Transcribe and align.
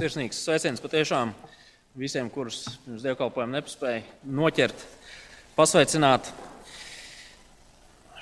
Sirsnīgs 0.00 0.38
sveiciens 0.46 0.80
patiešām 0.80 1.34
visiem, 2.00 2.30
kurus 2.32 2.62
pirms 2.86 3.02
dievkalpojuma 3.04 3.58
nepaspēja 3.58 4.30
noķert, 4.32 4.84
pasveicināt. 5.58 6.30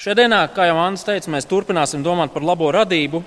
Šajā 0.03 0.17
dienā, 0.19 0.41
kā 0.57 0.67
jau 0.67 0.75
Anna 0.83 0.99
teica, 0.99 1.31
mēs 1.31 1.47
turpināsim 1.47 2.03
domāt 2.03 2.35
par 2.35 2.43
labo 2.43 2.73
radību, 2.75 3.23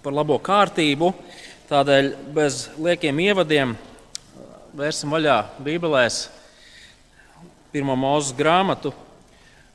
par 0.00 0.16
labo 0.16 0.40
kārtību. 0.40 1.12
Tādēļ 1.68 2.10
bez 2.32 2.62
liekiem 2.80 3.20
ievadiem 3.28 3.76
vērsim 4.72 5.12
vaļā 5.12 5.38
Bībelēs 5.60 6.22
pirmo 7.76 7.92
mūzes 7.92 8.32
grāmatu, 8.40 8.96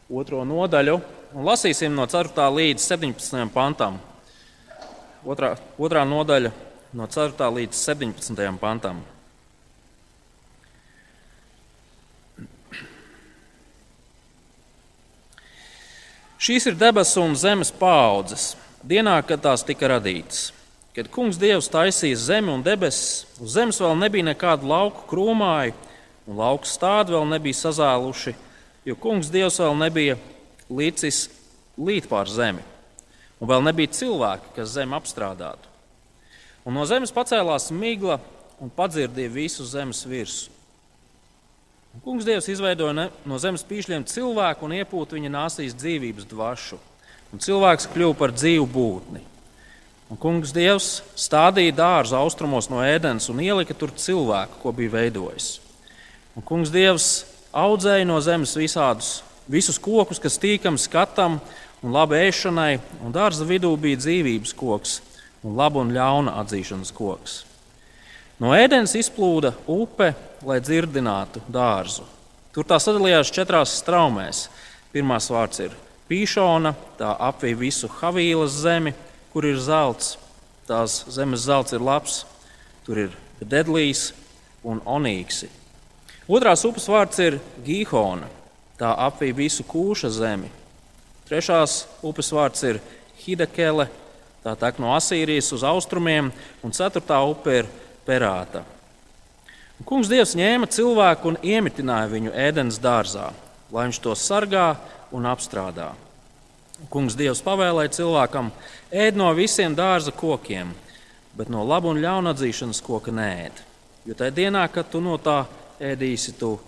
otro 0.09 0.41
nodaļu, 0.41 0.97
un 1.37 1.51
lasīsim 1.53 1.93
no 1.93 2.09
4. 2.09 2.49
līdz 2.49 2.93
17. 2.97 3.45
pantam. 3.53 4.01
Otrā, 5.21 5.53
otrā 5.77 6.01
nodaļa 6.09 6.65
no 6.95 7.07
4. 7.11 7.35
līdz 7.51 7.75
17. 7.75 8.39
pantam. 8.59 9.01
Šīs 16.39 16.69
ir 16.69 16.77
debesu 16.79 17.23
un 17.25 17.35
zemes 17.35 17.71
paudzes, 17.73 18.53
dienā, 18.85 19.17
kad 19.27 19.43
tās 19.43 19.65
tika 19.67 19.89
radītas. 19.95 20.53
Kad 20.95 21.09
kungs 21.11 21.39
Dievs 21.41 21.67
taisīja 21.67 22.15
zemi 22.21 22.53
un 22.53 22.63
debesis, 22.63 23.25
uz 23.43 23.57
zemes 23.57 23.81
vēl 23.83 23.97
nebija 23.99 24.29
nekāda 24.29 24.63
lauku 24.69 25.03
krūmāja, 25.09 25.75
un 26.23 26.39
lauku 26.39 26.69
stādi 26.69 27.11
vēl 27.17 27.27
nebija 27.27 27.59
sazāluši, 27.65 28.37
jo 28.87 28.95
kungs 28.95 29.33
Dievs 29.33 29.59
vēl 29.59 29.75
nebija 29.83 30.15
līdzis 30.71 31.25
līt 31.75 32.07
pār 32.07 32.31
zemi, 32.31 32.63
un 33.41 33.51
vēl 33.51 33.67
nebija 33.67 33.91
cilvēki, 33.99 34.53
kas 34.55 34.77
zemi 34.77 34.95
apstrādātu. 34.95 35.74
Un 36.65 36.73
no 36.73 36.85
zemes 36.89 37.13
pacēlās 37.13 37.69
migla 37.69 38.17
un 38.61 38.71
padzirdīja 38.73 39.29
visu 39.29 39.65
zemes 39.69 40.01
virsmu. 40.09 40.53
Un 41.95 42.01
kungs 42.03 42.25
Dievs 42.27 42.49
izveidoja 42.51 42.91
ne, 42.91 43.05
no 43.23 43.37
zemes 43.39 43.63
pīšļiem 43.63 44.03
cilvēku 44.09 44.65
un 44.67 44.73
iepūta 44.75 45.15
viņa 45.15 45.29
nāsīs 45.31 45.77
dzīvības 45.77 46.25
dvašu. 46.27 46.79
Un 47.31 47.43
cilvēks 47.43 47.87
kļuva 47.93 48.17
par 48.19 48.33
dzīvu 48.35 48.65
būtni. 48.67 49.21
Un 50.11 50.19
kungs 50.19 50.51
Dievs 50.53 50.99
stādīja 51.17 51.77
dārzu 51.77 52.17
austrumos 52.19 52.67
no 52.69 52.81
ēdienas 52.83 53.29
un 53.31 53.39
ielika 53.45 53.77
tur 53.77 53.93
cilvēku, 53.95 54.59
ko 54.59 54.73
bija 54.75 54.97
veidojis. 54.97 55.61
Un 56.35 56.43
kungs 56.43 56.73
Dievs 56.73 57.07
audzēja 57.55 58.09
no 58.09 58.19
zemes 58.21 58.57
visādus, 58.59 59.21
visus 59.47 59.79
kokus, 59.79 60.19
kas 60.19 60.35
tīkami 60.41 60.81
skatam 60.81 61.39
un 61.81 61.95
labi 61.95 62.19
ēšanai, 62.25 62.73
un 63.05 63.15
dārza 63.15 63.47
vidū 63.47 63.71
bija 63.79 64.01
dzīvības 64.03 64.53
koks 64.57 64.99
un 65.45 65.55
laba 65.57 65.83
un 65.83 65.93
ļauna 65.93 66.33
atzīšanas 66.41 66.91
koks. 66.95 67.43
No 68.41 68.51
ēdienas 68.57 68.95
izplūda 68.99 69.53
upe, 69.71 70.11
lai 70.43 70.57
dzirdinātu 70.59 71.43
dārzu. 71.47 72.03
Tur 72.55 72.67
tā 72.67 72.79
sadalījās 72.81 73.31
četrās 73.35 73.77
straumēs. 73.79 74.47
Pirmās 74.91 75.29
vārds 75.31 75.61
ir 75.63 75.75
pīšona, 76.09 76.73
tā 76.99 77.13
apvija 77.29 77.59
visu 77.59 77.89
Havīlas 77.99 78.57
zemi, 78.63 78.95
kur 79.33 79.47
ir 79.47 79.59
zelts. 79.61 80.15
Tās 80.65 81.03
zemes 81.13 81.45
zelts 81.45 81.75
ir 81.75 81.83
labs, 81.83 82.23
tur 82.87 83.05
ir 83.05 83.17
dedlīs 83.39 84.09
un 84.65 84.81
onīksi. 84.81 85.51
Otrās 86.25 86.63
upes 86.65 86.87
vārds 86.89 87.19
ir 87.21 87.37
Gīhona, 87.63 88.27
tā 88.79 88.95
apvija 89.05 89.35
visu 89.37 89.63
kūša 89.67 90.09
zemi. 90.15 90.49
Trešās 91.29 91.83
upes 92.05 92.31
vārds 92.33 92.63
ir 92.65 92.81
Hidekele, 93.21 93.87
Tā 94.45 94.53
tek 94.61 94.77
no 94.77 94.91
Asīrijas 94.93 95.49
uz 95.55 95.63
austrumiem, 95.65 96.27
un 96.61 96.73
ceturtā 96.75 97.17
upe 97.25 97.63
ir 97.63 97.69
Perāta. 98.05 98.61
Un 99.79 99.87
kungs 99.89 100.11
Dievs 100.11 100.35
ņēma 100.37 100.69
cilvēku 100.69 101.31
un 101.31 101.39
iemitināja 101.41 102.11
viņu 102.11 102.33
ēdienas 102.37 102.77
dārzā, 102.77 103.31
lai 103.73 103.87
viņš 103.87 103.99
to 104.05 104.13
sargā 104.13 104.67
un 105.15 105.25
apstrādā. 105.25 105.89
Un 106.77 106.91
kungs 106.93 107.17
Dievs 107.17 107.41
pavēlēja 107.41 107.95
cilvēkam 107.97 108.53
ēd 108.93 109.17
no 109.17 109.31
visiem 109.33 109.73
dārza 109.73 110.13
kokiem, 110.13 110.75
bet 111.33 111.49
no 111.49 111.65
laba 111.65 111.89
un 111.89 112.03
ļauna 112.05 112.35
atzīšanas 112.35 112.85
koka 112.85 113.11
nēd. 113.15 113.65
Jo 114.05 114.13
tajā 114.13 114.37
dienā, 114.43 114.67
kad 114.69 114.93
tu 114.93 115.01
no 115.01 115.17
tā 115.17 115.41
ēdīsi, 115.81 116.37
tu 116.37 116.59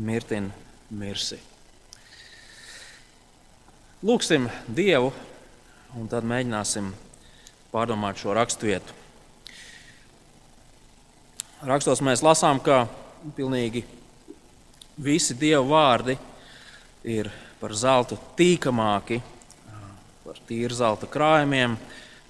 mirtin 0.00 0.48
mirsi. 0.88 1.36
Lūksim 4.06 4.48
Dievu, 4.72 5.12
un 6.00 6.08
tad 6.08 6.24
mēģināsim 6.24 6.94
pārdomāt 7.76 8.16
šo 8.16 8.32
raksturvietu. 8.36 8.94
Rakstos 11.66 12.00
mēs 12.04 12.22
lasām, 12.24 12.60
ka 12.60 12.86
pilnīgi 13.36 13.82
visi 15.02 15.36
dievu 15.36 15.74
vārdi 15.74 16.16
ir 17.04 17.28
par 17.60 17.74
zeltu 17.76 18.16
tīkamāki, 18.38 19.20
par 20.24 20.40
tīru 20.48 20.76
zelta 20.76 21.08
krājumiem, 21.10 21.76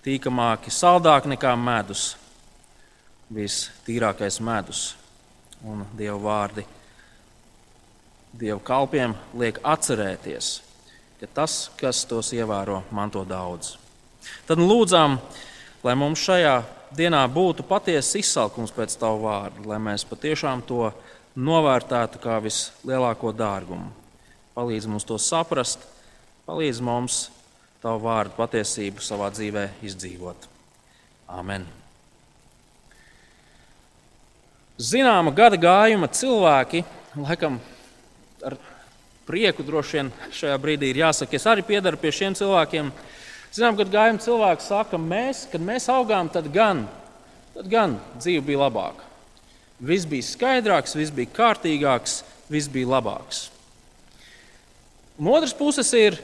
tīkamāki, 0.05 0.73
saldāki 0.75 1.35
nekā 1.35 1.55
medus. 1.59 2.15
Vistīrākais 3.35 4.39
medus 4.47 4.93
un 5.67 5.83
dievu 5.99 6.21
vārdi. 6.23 6.63
Dievu 8.37 8.61
kalpiem 8.63 9.17
liek 9.35 9.59
atcerēties, 9.67 10.53
ka 11.19 11.31
tas, 11.41 11.65
kas 11.81 12.05
tos 12.07 12.31
ievēro, 12.37 12.85
manto 12.95 13.25
daudz. 13.27 13.75
Tad 14.47 14.63
lūdzām, 14.63 15.19
lai 15.85 15.95
mums 15.99 16.23
šajā 16.23 16.57
dienā 16.97 17.23
būtu 17.31 17.67
patiesa 17.67 18.19
izsalkums 18.21 18.75
pēc 18.75 18.97
Tava 19.01 19.19
vārda, 19.23 19.67
lai 19.69 19.79
mēs 19.83 20.07
patiešām 20.09 20.65
to 20.67 20.91
novērtētu 21.37 22.21
kā 22.23 22.41
vislielāko 22.45 23.33
dārgumu. 23.37 23.91
Palīdz 24.57 24.87
mums 24.89 25.05
to 25.05 25.19
saprast, 25.21 25.83
palīdz 26.49 26.81
mums 26.81 27.27
Tavu 27.87 28.01
vārdu 28.09 28.33
patiesību 28.35 29.03
savā 29.05 29.29
dzīvē 29.31 29.67
izdzīvot. 29.85 30.47
Amen. 31.31 31.67
Zināma 34.81 35.31
gada 35.37 35.59
gājuma 35.61 36.09
cilvēki, 36.11 36.83
laikam, 37.21 37.61
ar 38.43 38.57
prieku 39.29 39.65
droši 39.67 40.01
vien 40.01 40.11
šajā 40.35 40.57
brīdī 40.63 40.91
ir 40.91 41.03
jāsaka, 41.05 41.39
es 41.39 41.47
arī 41.47 41.63
piedaru 41.69 42.01
pie 42.01 42.11
šiem 42.17 42.35
cilvēkiem, 42.39 42.91
Zinām, 43.57 43.77
kad 43.79 43.89
gājām 43.89 44.19
cilvēki 44.21 44.65
saka, 44.67 44.99
mēs, 45.01 45.47
kad 45.49 45.63
mēs 45.65 45.87
augām, 45.89 46.29
tad 46.29 46.51
gan, 46.53 46.83
tad 47.55 47.71
gan 47.73 47.95
dzīve 48.19 48.43
bija 48.51 48.67
labāka. 48.67 49.07
Viss 49.81 50.09
bija 50.09 50.27
skaidrāks, 50.29 50.93
viss 50.97 51.15
bija 51.15 51.33
kārtīgāks, 51.39 52.19
viss 52.53 52.69
bija 52.69 52.91
labāks. 52.99 53.47
No 55.17 55.33
otras 55.39 55.57
puses 55.57 55.89
ir 55.97 56.21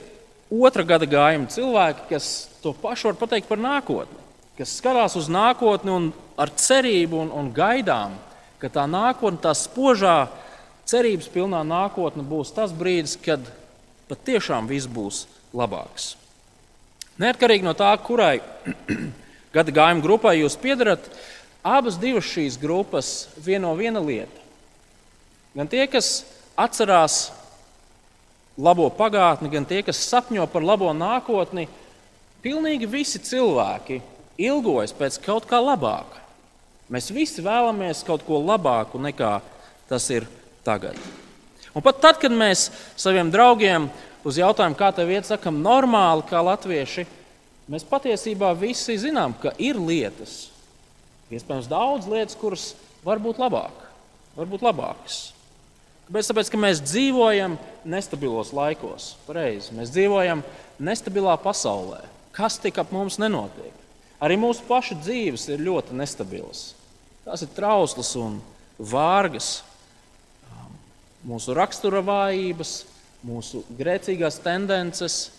otra 0.53 0.85
gada 0.85 1.09
gājuma 1.09 1.49
cilvēki, 1.49 2.07
kas 2.13 2.29
to 2.61 2.75
pašu 2.77 3.09
var 3.09 3.21
pateikt 3.25 3.49
par 3.49 3.65
nākotni, 3.65 4.21
kas 4.61 4.77
skatās 4.83 5.17
uz 5.17 5.33
nākotni 5.33 5.97
un 5.97 6.13
ar 6.37 6.53
cerību 6.53 7.25
un, 7.25 7.33
un 7.33 7.53
gaidām, 7.57 8.21
ka 8.61 8.69
tā 8.69 8.85
nākotne, 8.85 9.41
tā 9.41 9.57
spožā, 9.57 10.27
cerības 10.85 11.33
pilnā 11.33 11.65
nākotne 11.65 12.29
būs 12.29 12.53
tas 12.53 12.77
brīdis, 12.77 13.17
kad 13.25 13.41
patiešām 14.13 14.69
viss 14.69 14.85
būs 14.85 15.25
labāks. 15.57 16.19
Neatkarīgi 17.21 17.67
no 17.67 17.75
tā, 17.77 17.91
kurai 18.01 18.39
gada 19.55 19.75
gājuma 19.75 20.05
grupai 20.05 20.39
jūs 20.39 20.57
piedarat, 20.61 21.05
abas 21.63 21.99
šīs 22.01 22.57
grupas 22.61 23.29
vieno 23.37 23.75
viena 23.77 24.01
lieta. 24.01 24.41
Gan 25.53 25.69
tie, 25.69 25.85
kas 25.87 26.25
atcerās 26.57 27.33
labo 28.57 28.89
pagātni, 28.89 29.51
gan 29.53 29.65
tie, 29.69 29.83
kas 29.85 30.01
sapņo 30.09 30.47
par 30.49 30.65
labo 30.65 30.93
nākotni, 30.97 31.69
pilnīgi 32.43 32.89
visi 32.89 33.21
cilvēki 33.21 34.01
ilgojas 34.41 34.95
pēc 34.97 35.21
kaut 35.25 35.47
kā 35.49 35.61
labāka. 35.61 36.21
Mēs 36.93 37.13
visi 37.13 37.45
vēlamies 37.45 38.03
kaut 38.05 38.25
ko 38.27 38.41
labāku 38.41 39.01
nekā 39.01 39.41
tas 39.89 40.09
ir 40.13 40.27
tagad. 40.65 40.97
Un 41.73 41.85
pat 41.85 42.01
tad, 42.03 42.19
kad 42.21 42.33
mēs 42.33 42.69
saviem 43.01 43.31
draugiem 43.33 43.89
uz 44.29 44.39
jautājumu, 44.39 44.79
kā 44.79 44.93
tev 44.95 45.11
iet, 45.13 45.27
sakam, 45.29 45.61
normāli, 45.65 46.25
kā 46.29 46.41
latvieši, 46.45 47.07
mēs 47.73 47.87
patiesībā 47.89 48.53
visi 48.59 48.99
zinām, 49.01 49.35
ka 49.43 49.55
ir 49.59 49.81
lietas, 49.81 50.49
iespējams, 51.33 51.71
daudz 51.71 52.09
lietas, 52.11 52.39
kuras 52.39 52.73
var 53.07 53.23
būt 53.23 53.41
labāk, 53.43 53.87
varbūt 54.39 54.65
labākas. 54.67 55.23
Kāpēc? 56.13 56.29
Tāpēc, 56.29 56.49
ka 56.53 56.59
mēs 56.61 56.81
dzīvojam 56.85 57.55
nestabilos 57.89 58.51
laikos. 58.53 59.15
Pareizi. 59.25 59.73
Mēs 59.73 59.93
dzīvojam 59.95 60.43
nestabilā 60.83 61.39
pasaulē. 61.41 62.03
Kas 62.37 62.59
tik 62.61 62.81
ap 62.83 62.91
mums 62.93 63.17
nenotiek? 63.23 63.73
Arī 64.23 64.37
mūsu 64.37 64.65
pašu 64.69 64.99
dzīves 65.01 65.47
ir 65.49 65.63
ļoti 65.65 65.97
nestabilas. 65.97 66.75
Tās 67.25 67.45
ir 67.47 67.51
trauslas 67.57 68.13
un 68.21 68.37
vārgas, 68.77 69.63
mūsu 71.25 71.55
rakstura 71.57 72.03
vājības, 72.05 72.75
mūsu 73.27 73.63
grēcīgās 73.79 74.41
tendences, 74.43 75.31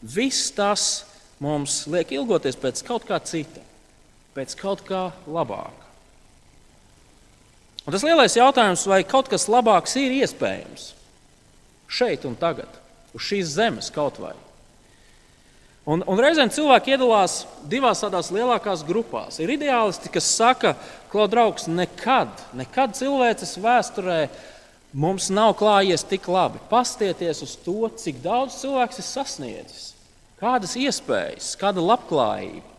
viss 0.00 0.52
tas 0.54 1.04
mums 1.42 1.84
liek 1.90 2.12
ilgoties 2.14 2.58
pēc 2.60 2.84
kaut 2.86 3.06
kā 3.08 3.18
cita, 3.24 3.62
pēc 4.36 4.56
kaut 4.60 4.84
kā 4.86 5.08
labāka. 5.26 5.84
Un 7.84 7.92
tas 7.92 8.04
lielais 8.06 8.36
jautājums, 8.36 8.86
vai 8.88 9.02
kaut 9.04 9.28
kas 9.28 9.48
labāks 9.50 9.96
ir 10.00 10.14
iespējams 10.22 10.92
šeit 11.94 12.24
un 12.24 12.36
tagad, 12.38 12.70
uz 13.14 13.22
šīs 13.28 13.52
zemes 13.58 13.90
kaut 13.94 14.18
vai. 14.22 14.32
Un, 15.84 16.00
un 16.08 16.20
reizēm 16.20 16.48
cilvēki 16.48 16.94
iedalās 16.94 17.42
divās 17.68 18.00
tādās 18.00 18.30
lielākās 18.32 18.86
grupās. 18.88 19.36
Ir 19.44 19.52
ideālisti, 19.52 20.08
kas 20.12 20.30
saka, 20.32 20.72
ka, 21.12 21.26
draugs, 21.28 21.66
nekad, 21.68 22.32
nekad 22.56 22.96
cilvēces 22.96 23.58
vēsturē 23.60 24.22
mums 24.94 25.28
nav 25.34 25.56
klājies 25.58 26.06
tik 26.06 26.28
labi. 26.30 26.62
Pastieties 26.70 27.42
uz 27.44 27.56
to, 27.64 27.88
cik 27.98 28.22
daudz 28.24 28.60
cilvēks 28.62 29.00
ir 29.02 29.06
sasniedzis, 29.08 29.88
kādas 30.40 30.76
iespējas, 30.78 31.54
kāda 31.60 31.82
labklājība. 31.82 32.70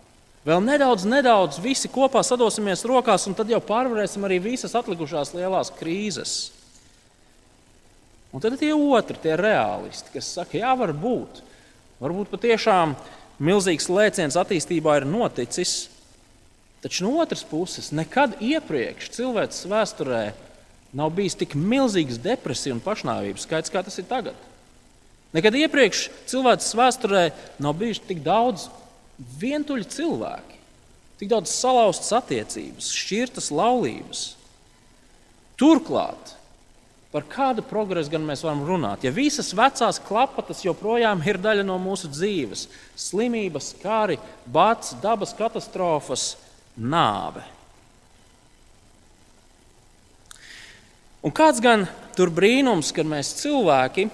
Vēl 0.46 0.62
nedaudz, 0.62 1.08
nedaudz 1.10 1.58
visi 1.58 1.90
kopā 1.90 2.22
sadosimies 2.24 2.86
rokās, 2.86 3.26
un 3.26 3.34
tad 3.38 3.50
jau 3.50 3.60
pārvarēsim 3.66 4.28
arī 4.28 4.38
visas 4.44 4.76
atlikušās 4.78 5.34
lielās 5.34 5.74
krīzes. 5.74 6.36
Un 8.30 8.44
tad 8.44 8.54
ir 8.54 8.62
tie 8.62 8.72
otri, 8.76 9.18
tie 9.24 9.34
realisti, 9.40 10.12
kas 10.14 10.30
saka, 10.38 10.60
jā, 10.60 10.76
var 10.78 10.94
būt. 10.94 11.42
Varbūt 12.04 12.30
patiešām 12.30 12.94
milzīgs 13.42 13.90
lēciens 13.90 14.38
attīstībā 14.38 15.00
ir 15.00 15.08
noticis, 15.10 15.88
taču 16.84 17.08
no 17.08 17.16
otras 17.24 17.42
puses, 17.48 17.90
nekad 17.96 18.38
iepriekš 18.44 19.10
cilvēces 19.16 19.66
vēsturē 19.72 20.24
nav 20.96 21.12
bijis 21.16 21.36
tik 21.38 21.58
milzīgs 21.60 22.20
depresiju 22.24 22.78
un 22.78 22.84
pašnāvības 22.84 23.46
skaits, 23.48 23.72
kā 23.74 23.84
tas 23.84 24.00
ir 24.00 24.08
tagad. 24.10 24.38
Nekad 25.36 25.58
iepriekš 25.60 26.06
cilvēces 26.32 26.76
vēsturē 26.80 27.26
nav 27.60 27.76
bijuši 27.82 28.06
tik 28.08 28.22
daudz 28.24 28.70
vientuļi 29.42 29.88
cilvēki, 29.92 30.62
tik 31.20 31.32
daudz 31.32 31.52
salauztas 31.52 32.14
attiecības, 32.16 32.94
šķirtas 32.96 33.52
laulības. 33.52 34.24
Turklāt, 35.60 36.36
par 37.12 37.28
kādu 37.32 37.64
progresu 37.64 38.12
gan 38.12 38.24
mēs 38.28 38.44
varam 38.44 38.64
runāt? 38.68 39.04
Ja 39.08 39.12
visas 39.16 39.54
vecās 39.56 40.00
klapatas 40.04 40.64
joprojām 40.66 41.24
ir 41.28 41.40
daļa 41.44 41.64
no 41.68 41.78
mūsu 41.80 42.12
dzīves, 42.12 42.68
slimības, 43.00 43.74
kari, 43.84 44.18
bats, 44.52 44.96
dabas 45.04 45.36
katastrofas, 45.36 46.34
nāve. 46.76 47.44
Un 51.26 51.34
kāds 51.34 51.58
gan 51.58 51.88
tur 52.14 52.30
brīnums, 52.30 52.92
kad 52.94 53.08
mēs 53.10 53.34
cilvēki, 53.40 54.06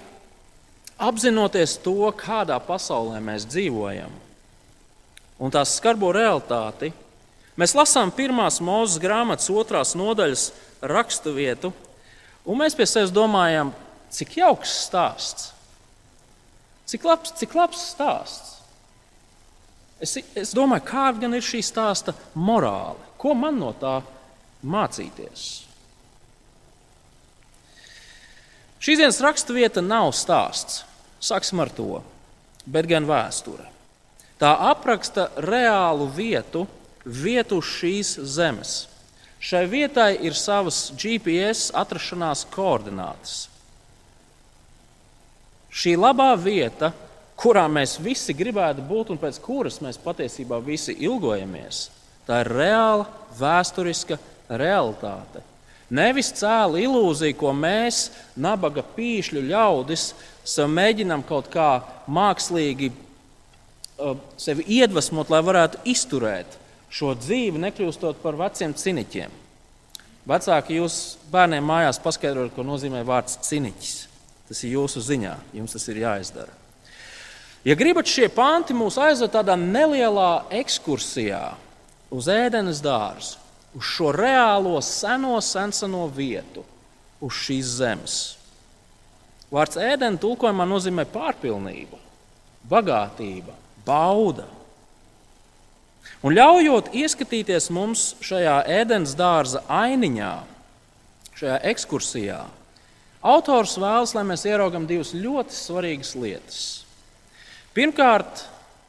apzinoties 1.01 1.75
to, 1.83 2.07
kādā 2.15 2.55
pasaulē 2.63 3.19
mēs 3.23 3.43
dzīvojam, 3.49 4.11
un 5.41 5.51
tās 5.51 5.73
skarbo 5.75 6.13
realitāti, 6.15 6.93
mēs 7.59 7.75
lasām 7.75 8.13
pirmās 8.15 8.61
mūzes 8.63 9.01
grāmatas 9.03 9.49
otrās 9.51 9.91
nodaļas 9.99 10.45
raksturvietu, 10.87 11.73
un 12.47 12.61
mēs 12.61 12.77
pie 12.79 12.87
sevis 12.87 13.11
domājam, 13.11 13.73
cik 14.11 14.37
jauks 14.39 14.77
stāsts. 14.85 15.49
Cik 16.91 17.03
labs, 17.07 17.33
cik 17.39 17.53
labs 17.55 17.81
stāsts. 17.91 18.55
Es, 20.01 20.15
es 20.35 20.55
domāju, 20.55 20.83
kāda 20.87 21.29
ir 21.29 21.43
šī 21.45 21.61
stāsta 21.63 22.15
morāla? 22.33 22.97
Ko 23.21 23.35
man 23.37 23.59
no 23.61 23.69
tā 23.77 23.99
mācīties? 24.65 25.70
Šīs 28.81 28.97
dienas 28.97 29.19
raksturvieta 29.21 29.83
nav 29.85 30.09
stāsts, 30.17 30.79
sāksim 31.21 31.59
ar 31.61 31.69
to, 31.69 31.99
bet 32.65 32.87
gan 32.89 33.05
vēsture. 33.05 33.67
Tā 34.41 34.55
apraksta 34.71 35.27
reālu 35.37 36.07
vietu, 36.09 36.63
vietu 37.05 37.59
uz 37.61 37.67
šīs 37.77 38.15
zemes. 38.25 38.71
Šai 39.41 39.67
vietai 39.69 40.15
ir 40.25 40.33
savas 40.37 40.87
GPS 40.97 41.69
atrašanās 41.77 42.41
koordinātas. 42.49 43.35
Šī 45.69 45.93
labā 45.97 46.31
vieta, 46.41 46.89
kurā 47.37 47.67
mēs 47.69 47.99
visi 48.01 48.33
gribētu 48.37 48.81
būt 48.89 49.13
un 49.13 49.21
pēc 49.21 49.37
kuras 49.45 49.77
mēs 49.85 50.01
patiesībā 50.01 50.57
visi 50.65 50.97
ilgojamies, 51.05 51.85
tā 52.25 52.41
ir 52.41 52.51
reāla 52.57 53.05
vēsturiska 53.37 54.17
realitāte. 54.49 55.45
Nevis 55.91 56.31
cēla 56.39 56.79
ilūzija, 56.79 57.35
ko 57.35 57.51
mēs, 57.51 58.05
nabaga 58.39 58.83
pīšļu 58.95 59.43
ļaudis, 59.49 60.11
mēģinām 60.71 61.25
kaut 61.27 61.49
kā 61.51 61.81
mākslīgi 62.07 62.93
sevi 64.39 64.65
iedvesmot, 64.79 65.29
lai 65.29 65.41
varētu 65.45 65.83
izturēt 65.91 66.57
šo 66.91 67.13
dzīvi, 67.19 67.59
nekļūstot 67.61 68.21
par 68.23 68.39
veciem 68.39 68.73
ciniķiem. 68.77 69.35
Vecāki 70.27 70.77
jūs 70.77 71.17
bērniem 71.31 71.65
mājās 71.65 71.99
paskaidrojat, 72.01 72.53
ko 72.55 72.65
nozīmē 72.65 73.03
vārds 73.07 73.39
ciniķis. 73.47 74.07
Tas 74.47 74.63
ir 74.63 74.75
jūsu 74.75 75.01
ziņā, 75.03 75.35
jums 75.55 75.75
tas 75.75 75.87
ir 75.89 76.01
jāizdara. 76.03 76.53
Ja 77.65 77.75
gribat, 77.77 78.09
šie 78.09 78.27
panti 78.33 78.73
mūs 78.73 78.97
aizved 79.01 79.31
tādā 79.33 79.53
nelielā 79.59 80.47
ekskursijā 80.61 81.43
uz 82.11 82.27
ēdenes 82.31 82.81
dārzu, 82.83 83.37
uz 83.77 83.87
šo 83.95 84.11
reālo 84.15 84.79
seno, 84.83 85.39
seno 85.41 86.05
vietu, 86.11 86.63
uz 87.21 87.35
šīs 87.45 87.75
zemes. 87.79 88.19
Vārds 89.51 89.79
ēdena 89.79 90.19
tulkojumā 90.19 90.65
nozīmē 90.67 91.05
pārpilnību, 91.11 91.99
bagātību, 92.71 93.55
bauda. 93.85 94.47
Un 96.23 96.35
ļaujot 96.37 96.93
ieskatīties 96.95 97.67
mums 97.73 98.11
šajā 98.23 98.61
ēdienas 98.79 99.15
dārza 99.17 99.63
ainiņā, 99.67 100.33
šajā 101.37 101.57
ekskursijā, 101.71 102.39
autors 103.21 103.75
vēlas, 103.81 104.13
lai 104.15 104.23
mēs 104.29 104.45
ieraugam 104.47 104.85
divas 104.89 105.15
ļoti 105.17 105.57
svarīgas 105.57 106.13
lietas. 106.15 106.61
Pirmkārt, 107.75 108.45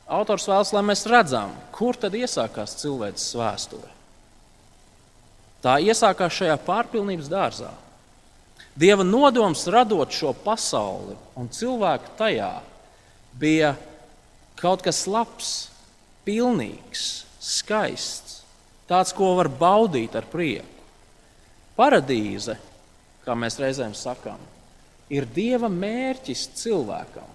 autors 0.07 0.47
vēlas, 0.51 0.73
lai 0.77 0.85
mēs 0.87 1.07
redzam, 1.11 1.57
kur 1.75 1.99
tad 1.99 2.15
iesākās 2.19 2.77
cilvēces 2.83 3.35
vēsture. 3.39 3.91
Tā 5.63 5.79
iesākās 5.79 6.35
šajā 6.35 6.57
pārpilnības 6.67 7.31
dārzā. 7.31 7.71
Dieva 8.75 9.05
nodoms 9.05 9.67
radot 9.71 10.11
šo 10.15 10.33
pasauli 10.45 11.15
un 11.39 11.51
cilvēku 11.53 12.15
tajā 12.19 12.55
bija 13.39 13.75
kaut 14.59 14.83
kas 14.85 15.05
labs, 15.11 15.51
pilnīgs, 16.27 17.25
skaists, 17.43 18.41
tāds, 18.89 19.13
ko 19.15 19.35
var 19.39 19.51
baudīt 19.51 20.17
ar 20.19 20.27
prieku. 20.31 20.69
Paradīze, 21.77 22.57
kā 23.25 23.37
mēs 23.39 23.59
reizēm 23.61 23.95
sakām, 23.97 24.41
ir 25.13 25.27
Dieva 25.29 25.71
mērķis 25.73 26.49
cilvēkam. 26.63 27.29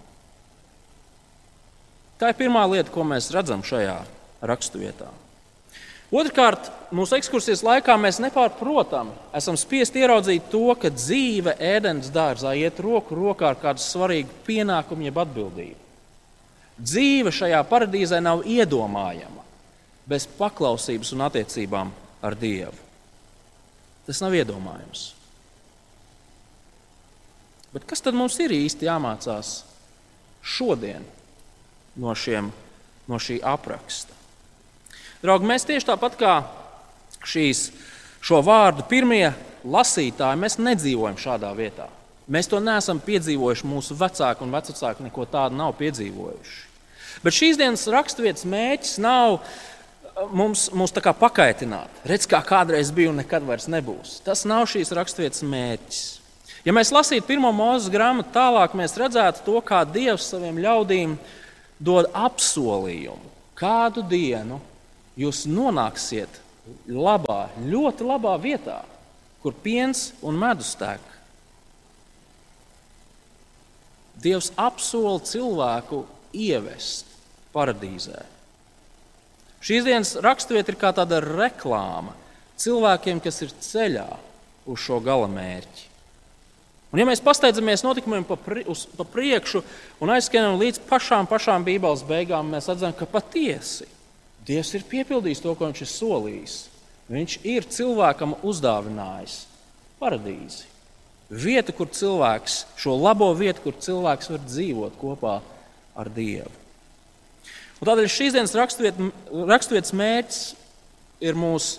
Tā 2.17 2.31
ir 2.31 2.37
pirmā 2.39 2.63
lieta, 2.69 2.89
ko 2.93 3.05
mēs 3.05 3.29
redzam 3.33 3.63
šajā 3.65 3.97
raksturvietā. 4.41 5.09
Otrkārt, 6.07 6.69
mūsu 6.95 7.17
ekskursijas 7.17 7.65
laikā 7.67 7.97
mēs 7.99 8.21
nepārprotami 8.23 9.11
esam 9.35 9.57
spiest 9.59 9.97
ieraudzīt 9.99 10.45
to, 10.53 10.69
ka 10.79 10.91
dzīve 10.93 11.57
ēdienas 11.59 12.07
dārzā 12.15 12.53
iet 12.55 12.79
roku 12.79 13.17
rokā 13.17 13.49
ar 13.51 13.59
kādu 13.59 13.83
svarīgu 13.83 14.31
pienākumu, 14.47 15.03
jeb 15.03 15.19
atbildību. 15.25 15.83
Dzīve 16.77 17.33
šajā 17.33 17.59
paradīzē 17.67 18.21
nav 18.23 18.45
iedomājama 18.47 19.43
bez 20.07 20.29
paklausības 20.37 21.11
un 21.17 21.25
attiecībām 21.27 21.91
ar 22.23 22.39
Dievu. 22.39 22.85
Tas 24.07 24.23
nav 24.23 24.35
iedomājams. 24.37 25.09
Bet 27.73 27.83
kas 27.89 27.99
tad 28.05 28.15
mums 28.15 28.37
ir 28.39 28.53
īsti 28.55 28.87
jāmācās 28.87 29.57
šodien 30.39 31.03
no, 31.99 32.15
šiem, 32.15 32.47
no 33.11 33.19
šī 33.19 33.41
apraksta? 33.43 34.16
Draugi, 35.23 35.49
mēs 35.49 35.65
tieši 35.67 35.87
tāpat 35.89 36.17
kā 36.19 36.33
šīs, 37.27 37.67
šo 38.21 38.41
vārdu 38.45 38.85
pirmie 38.89 39.31
lasītāji, 39.67 40.41
mēs 40.41 40.59
nedzīvojam 40.61 41.17
šādā 41.21 41.53
vietā. 41.57 41.87
Mēs 42.27 42.49
to 42.51 42.59
neesam 42.59 42.99
piedzīvojuši. 42.99 43.67
Mūsu 43.71 43.95
vecāki 43.97 44.43
un 44.43 44.51
vecāki 44.51 45.05
neko 45.05 45.25
tādu 45.31 45.55
nav 45.55 45.77
piedzīvojuši. 45.79 46.57
Bet 47.23 47.33
šīs 47.33 47.57
dienas 47.57 47.87
raksturvietas 47.89 48.45
mēģis 48.45 48.97
nav 49.01 49.37
uh, 49.37 49.51
mums, 50.31 50.67
mums 50.73 50.93
pakaitināt. 50.93 52.01
Redz, 52.07 52.27
kā 52.29 52.41
kādreiz 52.45 52.91
bija 52.91 53.11
un 53.11 53.21
nekad 53.21 53.45
vairs 53.47 53.67
nebūs. 53.71 54.19
Tas 54.25 54.45
nav 54.45 54.67
šīs 54.69 54.93
raksturvietas 54.95 55.43
mērķis. 55.47 56.05
Ja 56.65 56.73
mēs 56.75 56.91
lasītu 56.91 57.27
pirmo 57.29 57.51
mūža 57.55 57.91
grāmatu 57.93 58.33
tālāk, 58.35 58.75
mēs 58.75 58.97
redzētu 58.99 59.45
to, 59.45 59.59
kā 59.63 59.85
Dievs 59.87 60.27
saviem 60.33 60.57
ļaudīm 60.59 61.15
dod 61.79 62.09
apsolījumu. 62.11 63.35
Kādu 63.57 64.03
dienu 64.03 64.59
jūs 65.17 65.45
nonāksiet 65.49 66.41
labā, 66.91 67.47
ļoti 67.63 68.07
labā 68.07 68.35
vietā, 68.41 68.81
kur 69.41 69.55
piens 69.63 70.11
un 70.21 70.37
medus 70.39 70.73
tek. 70.77 71.01
Dievs 74.21 74.51
apsola 74.57 75.19
cilvēku 75.21 76.03
ievest 76.33 77.09
paradīzē. 77.53 78.23
Šīs 79.61 79.85
dienas 79.85 80.15
raksturvieta 80.21 80.73
ir 80.73 80.79
kā 80.79 80.93
tāda 80.95 81.19
reklāma 81.23 82.13
cilvēkiem, 82.61 83.21
kas 83.21 83.41
ir 83.45 83.53
ceļā 83.61 84.07
uz 84.69 84.81
šo 84.81 84.99
galamērķi. 85.05 85.85
Un, 86.87 87.01
ja 87.01 87.05
mēs 87.09 87.21
pasteidzamies 87.21 87.83
notikumiem 87.83 88.23
pa, 88.25 88.37
pri, 88.39 88.63
uz, 88.69 88.85
pa 88.97 89.03
priekšu 89.05 89.59
un 90.01 90.13
aizskanam 90.13 90.55
līdz 90.61 90.79
pašām, 90.87 91.27
pašām 91.29 91.65
Bībeles 91.67 92.05
beigām, 92.07 92.53
mēs 92.53 92.69
redzam, 92.71 92.93
ka 92.95 93.09
patiesi 93.11 93.89
Dievs 94.47 94.71
ir 94.77 94.85
piepildījis 94.87 95.43
to, 95.43 95.53
ko 95.57 95.67
Viņš 95.67 95.83
ir 95.83 95.91
solījis. 95.91 96.55
Viņš 97.11 97.37
ir 97.47 97.67
cilvēkam 97.71 98.35
uzdāvinājis 98.47 99.41
paradīzi. 99.99 100.67
Vieta, 101.27 101.73
kur 101.75 101.89
cilvēks, 101.91 102.61
šo 102.79 102.95
labo 102.95 103.27
vietu, 103.35 103.65
kur 103.65 103.75
cilvēks 103.83 104.31
var 104.31 104.45
dzīvot 104.45 104.95
kopā 104.99 105.35
ar 105.99 106.11
Dievu. 106.15 106.51
Un 107.77 107.89
tādēļ 107.89 108.07
šīs 108.09 108.33
dienas 108.33 108.55
raksturvietas 108.57 109.93
mērķis 109.93 110.41
ir 111.27 111.37
mūs, 111.37 111.73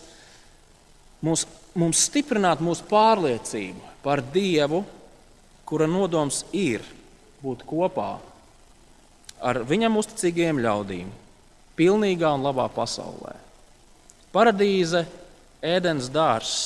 mūs, 1.25 1.47
mums 1.75 2.05
stiprināt 2.07 2.63
mūsu 2.63 2.85
pārliecību 2.91 3.97
par 4.05 4.23
Dievu, 4.35 4.85
kura 5.69 5.89
nodoms 5.91 6.45
ir 6.53 6.85
būt 7.43 7.65
kopā 7.69 8.13
ar 9.41 9.63
viņam 9.67 9.99
uzticīgiem 10.01 10.61
ļaudīm, 10.63 11.09
pilnīgā 11.79 12.33
un 12.35 12.45
labā 12.47 12.67
pasaulē. 12.75 13.37
Paradīze, 14.35 15.05
ēdienas 15.65 16.11
dārzs 16.13 16.59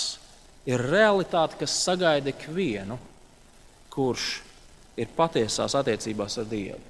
ir 0.68 0.82
realitāte, 0.82 1.58
kas 1.60 1.74
sagaida 1.84 2.32
ikvienu, 2.32 2.98
kurš 3.92 4.40
ir 4.98 5.12
patiesās 5.16 5.76
attiecībās 5.78 6.38
ar 6.40 6.48
Dievu. 6.48 6.80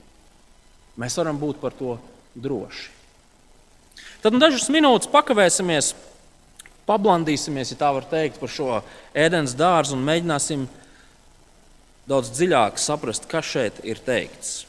Mēs 1.01 1.17
varam 1.19 1.39
būt 1.41 1.61
par 1.63 1.75
to 1.77 1.97
droši. 2.35 2.91
Tad 4.23 4.35
nu, 4.35 4.41
dažas 4.43 4.69
minūtes 4.71 5.11
pakavēsimies, 5.11 5.93
pablandīsimies, 6.87 7.73
ja 7.73 7.79
tā 7.81 7.91
var 7.95 8.07
teikt, 8.11 8.39
par 8.41 8.51
šo 8.53 8.69
ēdienas 9.19 9.57
dārzu 9.59 9.97
un 9.97 10.05
mēģināsim 10.07 10.67
daudz 12.09 12.33
dziļāk 12.37 12.79
saprast, 12.83 13.27
kas 13.31 13.49
šeit 13.49 13.81
ir 13.87 14.01
teikts. 14.03 14.63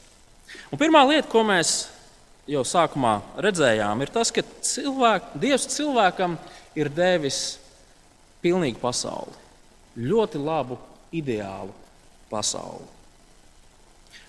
Un 0.72 0.80
pirmā 0.80 1.04
lieta, 1.06 1.28
ko 1.30 1.44
mēs 1.46 1.84
jau 2.50 2.64
sākumā 2.66 3.18
redzējām, 3.40 4.02
ir 4.04 4.12
tas, 4.12 4.32
ka 4.34 4.44
cilvēk, 4.64 5.34
Dievs 5.40 5.68
cilvēkam 5.72 6.36
ir 6.76 6.90
devis 6.92 7.58
pilnīgu 8.44 8.80
pasauli, 8.82 9.32
ļoti 9.96 10.40
labu, 10.42 10.78
ideālu 11.14 11.72
pasauli. 12.30 12.84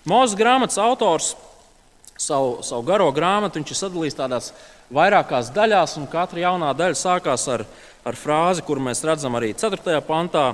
Mūzes 0.06 0.38
grāmatas 0.38 0.78
autors 0.78 1.34
savu, 2.16 2.62
savu 2.62 2.86
garo 2.86 3.10
grāmatu 3.12 3.60
ir 3.60 3.76
sadalījis 3.76 4.16
tādās 4.16 4.52
vairākās 4.94 5.50
daļās, 5.54 5.96
un 5.98 6.06
katra 6.10 6.44
jaunā 6.44 6.70
daļa 6.78 6.98
sākās 6.98 7.46
ar, 7.50 7.66
ar 8.06 8.16
frāzi, 8.18 8.64
kuru 8.64 8.84
mēs 8.86 9.02
redzam 9.04 9.34
arī 9.36 9.52
4. 9.58 9.98
pantā 10.06 10.52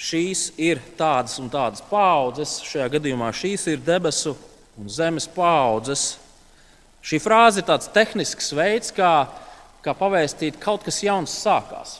šīs 0.00 0.48
ir 0.58 0.80
tādas 0.98 1.36
un 1.38 1.50
tādas 1.52 1.84
paudzes, 1.90 2.58
šajā 2.66 2.88
gadījumā 2.96 3.30
šīs 3.36 3.68
ir 3.70 3.84
debesu 3.84 4.34
un 4.80 4.88
zemes 4.90 5.28
paudzes. 5.30 6.14
Šī 7.04 7.20
frāze 7.20 7.60
ir 7.60 7.68
tāds 7.68 7.90
tehnisks 7.92 8.54
veids, 8.56 8.92
kā, 8.96 9.26
kā 9.84 9.92
pavēstīt, 9.98 10.56
ka 10.56 10.70
kaut 10.72 10.86
kas 10.86 11.02
jauns 11.04 11.34
sākās. 11.36 11.98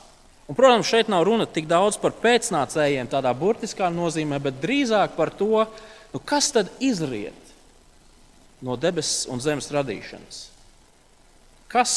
Un, 0.48 0.56
protams, 0.56 0.88
šeit 0.88 1.10
nav 1.12 1.24
runa 1.28 1.46
tik 1.48 1.68
daudz 1.68 1.96
par 2.00 2.16
pēcnācējiem, 2.20 3.08
tādā 3.12 3.32
burtiskā 3.36 3.88
nozīmē, 3.92 4.40
bet 4.44 4.60
drīzāk 4.60 5.16
par 5.16 5.32
to, 5.32 5.64
nu, 6.12 6.20
kas 6.24 6.50
tad 6.56 6.72
izriet 6.84 7.54
no 8.64 8.76
debesu 8.80 9.32
un 9.32 9.40
zemes 9.44 9.68
radīšanas. 9.72 10.42
Kas, 11.72 11.94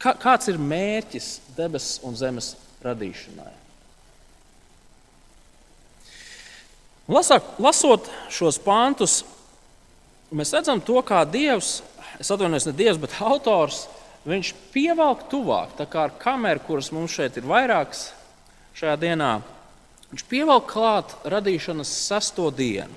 kā, 0.00 0.14
kāds 0.20 0.48
ir 0.52 0.60
mērķis 0.60 1.30
debesu 1.56 2.04
un 2.08 2.16
zemes 2.16 2.54
radīšanai? 2.84 3.52
Lasāk, 7.10 7.56
lasot 7.58 8.06
šos 8.30 8.60
pāntus, 8.62 9.20
mēs 10.34 10.52
redzam 10.54 10.82
to, 10.84 11.00
kā 11.06 11.22
Dievs, 11.28 11.80
es 12.20 12.30
atvainojos, 12.30 12.68
ne 12.70 12.76
Dievs, 12.76 13.00
bet 13.02 13.16
autors, 13.24 13.84
viņš 14.28 14.52
pievelk 14.74 15.26
tuvāk, 15.32 15.74
tā 15.78 15.86
kā 15.90 16.06
ar 16.08 16.16
kameru, 16.20 16.62
kuras 16.66 16.90
mums 16.94 17.14
šeit 17.16 17.38
ir 17.40 17.48
vairākas 17.48 18.10
šajā 18.78 18.96
dienā, 19.00 19.30
viņš 20.12 20.26
pievelk 20.30 20.68
klāt 20.70 21.14
radīšanas 21.28 21.92
sesto 22.08 22.50
dienu. 22.54 22.92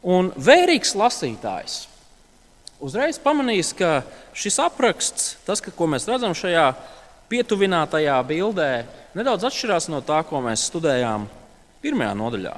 Un 0.00 0.30
vērīgs 0.32 0.94
lasītājs 0.96 1.82
uzreiz 2.80 3.18
pamanīs, 3.20 3.74
ka 3.76 4.00
šis 4.32 4.56
apraksts, 4.64 5.34
tas, 5.44 5.60
ko 5.60 5.88
mēs 5.90 6.08
redzam 6.08 6.32
šajā 6.36 6.70
pietuvinātajā 7.30 8.16
bildē, 8.26 8.70
nedaudz 9.14 9.46
atšķirās 9.50 9.90
no 9.92 10.00
tā, 10.04 10.22
ko 10.26 10.40
mēs 10.44 10.66
studējām 10.70 11.28
Pirmajā 11.80 12.12
nodaļā. 12.16 12.56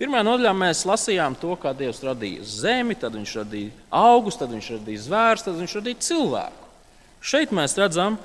Pirmajā 0.00 0.24
nodaļā 0.24 0.52
mēs 0.56 0.86
lasījām 0.88 1.34
to, 1.36 1.52
kā 1.60 1.74
Dievs 1.76 1.98
radīja 2.00 2.44
zemi, 2.48 2.94
tad 2.96 3.18
viņš 3.18 3.34
radīja 3.42 3.74
augus, 3.92 4.38
tad 4.40 4.48
viņš 4.54 4.70
radīja 4.78 5.02
zvērus, 5.04 5.44
tad 5.44 5.58
viņš 5.60 5.74
radīja 5.76 6.04
cilvēku. 6.06 6.68
Šeit 7.20 7.52
mēs 7.52 7.76
redzam 7.76 8.16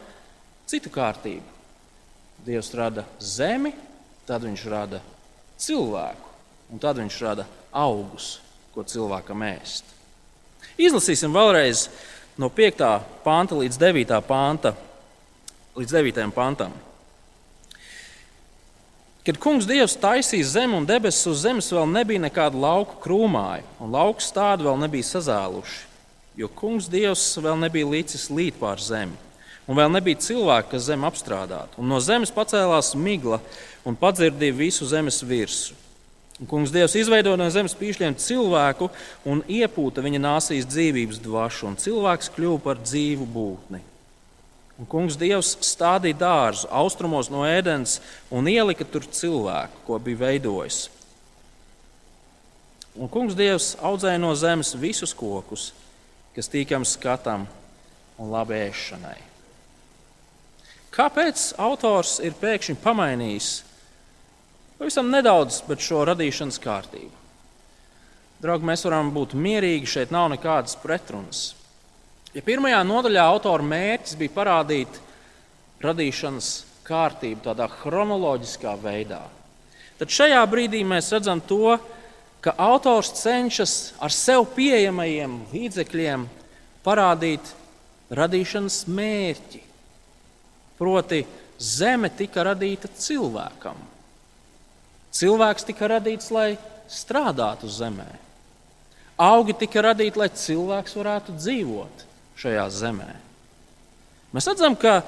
citu 0.72 0.88
kārtību. 0.94 1.44
Dievs 2.48 2.72
rada 2.80 3.04
zemi, 3.20 3.74
tad 4.24 4.48
viņš 4.48 4.64
rada 4.72 5.02
cilvēku, 5.60 6.32
un 6.72 6.80
tad 6.80 7.02
viņš 7.02 7.20
rada 7.28 7.48
augus, 7.76 8.38
ko 8.72 8.88
cilvēkam 8.88 9.44
ēst. 9.50 9.92
Izlasīsim 10.80 11.36
vēlreiz 11.36 11.90
no 12.40 12.48
5. 12.56 12.88
panta 13.28 13.60
līdz 13.60 13.84
9. 13.84 14.16
panta. 14.24 14.78
Līdz 15.76 16.00
9. 16.00 16.32
pantam. 16.32 16.72
Kad 19.26 19.40
kungs 19.42 19.66
Dievs 19.66 19.96
taisīja 19.98 20.46
zemi 20.46 20.76
un 20.78 20.84
debesis 20.86 21.26
uz 21.32 21.40
zemes, 21.42 21.72
vēl 21.74 21.88
nebija 21.90 22.22
nekāda 22.28 22.60
lauka 22.62 23.00
krūmāja, 23.02 23.64
un 23.82 23.96
lauka 23.96 24.22
stādi 24.22 24.68
vēl 24.68 24.78
nebija 24.84 25.08
sazēluši, 25.08 25.80
jo 26.38 26.50
kungs 26.54 26.86
Dievs 26.94 27.24
vēl 27.42 27.58
nebija 27.64 27.88
līdzis 27.90 28.28
līt 28.30 28.60
pār 28.60 28.78
zemi, 28.78 29.18
un 29.66 29.80
vēl 29.80 29.90
nebija 29.96 30.22
cilvēka, 30.28 30.76
kas 30.76 30.86
zemi 30.92 31.10
apstrādātu. 31.10 31.82
Un 31.82 31.90
no 31.90 31.98
zemes 32.06 32.30
pacēlās 32.36 32.92
migla 32.94 33.40
un 33.82 33.98
padzirdīja 33.98 34.60
visu 34.60 34.86
zemes 34.94 35.18
virsmu. 35.26 35.82
Un 36.36 36.52
kungs 36.52 36.70
Dievs 36.76 36.94
izveidoja 37.00 37.40
no 37.42 37.50
zemes 37.50 37.74
pīšļiem 37.80 38.20
cilvēku 38.22 38.92
un 39.26 39.42
iepūta 39.50 40.06
viņa 40.06 40.22
nāsīs 40.22 40.70
dzīvības 40.70 41.26
dvašu, 41.26 41.72
un 41.72 41.82
cilvēks 41.82 42.30
kļuva 42.38 42.62
par 42.70 42.86
dzīvu 42.86 43.26
būtni. 43.26 43.82
Un 44.76 44.88
kungs 44.92 45.16
Dievs 45.16 45.54
stādīja 45.64 46.18
dārzu 46.20 46.68
austrumos 46.68 47.30
no 47.32 47.46
ēdienas 47.48 48.02
un 48.28 48.50
ielika 48.52 48.84
tur 48.84 49.06
cilvēku, 49.08 49.86
ko 49.88 50.00
bija 50.04 50.26
veidojis. 50.26 50.90
Un 53.00 53.12
kungs 53.12 53.38
Dievs 53.40 53.74
audzēja 53.80 54.20
no 54.20 54.34
zemes 54.36 54.74
visus 54.80 55.16
kokus, 55.16 55.70
kas 56.36 56.52
tīkams 56.52 56.98
skatam 56.98 57.48
un 58.20 58.32
labi 58.32 58.60
ēšanai. 58.66 59.18
Kāpēc 60.96 61.50
autors 61.60 62.22
ir 62.24 62.36
pēkšņi 62.40 62.78
pamainījis 62.84 63.50
pavisam 64.80 65.12
nedaudz 65.12 65.64
šo 65.84 66.04
radīšanas 66.08 66.60
kārtību? 66.64 67.12
Draugi, 68.44 68.68
mēs 68.68 68.84
varam 68.88 69.12
būt 69.16 69.36
mierīgi, 69.40 69.88
šeit 69.88 70.12
nav 70.12 70.30
nekādas 70.32 70.76
pretrunas. 70.80 71.54
Ja 72.36 72.42
pirmajā 72.44 72.82
nodaļā 72.84 73.24
autora 73.32 73.64
mērķis 73.64 74.18
bija 74.20 74.34
parādīt 74.36 74.98
radīšanas 75.80 76.50
kārtību 76.84 77.46
tādā 77.46 77.70
chronoloģiskā 77.72 78.74
veidā, 78.82 79.22
tad 79.96 80.12
šajā 80.12 80.42
brīdī 80.52 80.82
mēs 80.84 81.14
redzam 81.16 81.40
to, 81.40 81.78
ka 82.44 82.52
autors 82.60 83.14
cenšas 83.22 83.94
ar 84.04 84.12
sev 84.12 84.44
pieejamajiem 84.58 85.38
līdzekļiem 85.54 86.26
parādīt 86.84 87.54
radīšanas 88.12 88.82
mērķi. 88.92 89.62
Proti, 90.76 91.22
zeme 91.56 92.10
tika 92.12 92.44
radīta 92.50 92.92
cilvēkam. 93.00 93.80
Cilvēks 95.16 95.70
tika 95.72 95.88
radīts, 95.94 96.28
lai 96.36 96.58
strādātu 96.92 97.72
zemē. 97.72 98.10
Augi 99.24 99.56
tika 99.64 99.86
radīti, 99.88 100.20
lai 100.20 100.28
cilvēks 100.36 101.00
varētu 101.00 101.38
dzīvot 101.40 102.06
šajā 102.40 102.66
zemē. 102.74 103.12
Mēs 104.36 104.50
redzam, 104.52 104.76
ka 104.76 105.00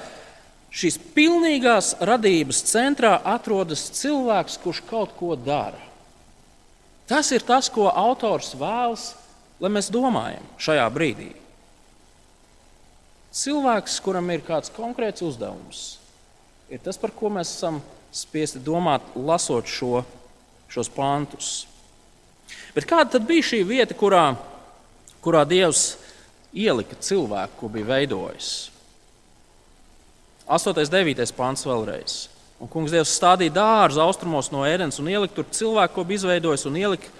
šīs 0.71 0.99
pilnīgās 1.15 1.95
radības 2.05 2.61
centrā 2.69 3.17
atrodas 3.27 3.87
cilvēks, 3.97 4.59
kurš 4.63 4.83
kaut 4.87 5.15
ko 5.19 5.35
dara. 5.35 5.81
Tas 7.07 7.31
ir 7.31 7.43
tas, 7.47 7.69
ko 7.71 7.87
autors 7.87 8.53
vēlas, 8.59 9.13
lai 9.63 9.71
mēs 9.73 9.91
domājam 9.91 10.43
šajā 10.59 10.87
brīdī. 10.93 11.29
Cilvēks, 13.37 13.99
kuram 14.03 14.31
ir 14.33 14.43
kāds 14.43 14.71
konkrēts 14.73 15.23
uzdevums, 15.23 15.85
ir 16.71 16.81
tas, 16.83 16.97
par 16.99 17.13
ko 17.15 17.29
mēs 17.31 17.51
esam 17.53 17.79
spiesti 18.11 18.59
domāt, 18.63 19.03
lasot 19.15 19.67
šo, 19.69 20.01
šos 20.71 20.89
pantus. 20.91 21.51
Bet 22.75 22.87
kāda 22.89 23.17
tad 23.17 23.27
bija 23.27 23.45
šī 23.45 23.61
vieta, 23.67 23.95
kurā, 23.97 24.31
kurā 25.23 25.43
Dievs 25.47 25.97
ielika 26.53 26.97
cilvēku, 26.99 27.59
ko 27.59 27.69
bija 27.71 27.89
veidojis. 27.91 28.69
8. 30.47 30.71
un 30.71 30.91
9. 30.91 31.31
pāns 31.35 31.65
vēlreiz. 31.67 32.27
Un 32.57 32.69
kungs 32.71 32.93
Dievs 32.93 33.11
stādīja 33.19 33.53
dārzu 33.53 34.01
austrumos 34.01 34.49
no 34.49 34.63
ēdienas 34.65 34.97
un 35.01 35.09
ielika 35.11 35.35
tur 35.37 35.49
cilvēku, 35.53 35.93
ko 35.99 36.05
bija 36.07 36.23
izveidojis, 36.23 36.65
un 36.65 36.77
ielika, 36.79 37.11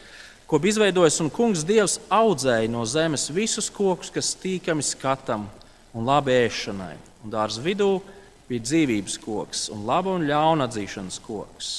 ko 0.50 0.60
bija 0.64 0.78
izveidojis, 0.78 1.20
un 1.22 1.30
kungs 1.34 1.66
Dievs 1.68 2.00
audzēja 2.10 2.72
no 2.72 2.86
zemes 2.90 3.28
visus 3.36 3.68
kokus, 3.70 4.10
kas 4.14 4.32
tīkami 4.42 4.86
skatam 4.86 5.46
un 5.94 6.08
labi 6.08 6.34
ēšanai. 6.48 6.96
Un 7.26 7.34
dārza 7.34 7.62
vidū 7.62 8.00
bija 8.48 8.64
dzīvības 8.64 9.20
koks 9.22 9.68
un 9.76 9.84
laba 9.86 10.16
un 10.16 10.26
ļauna 10.26 10.70
atzīšanas 10.70 11.20
koks. 11.26 11.72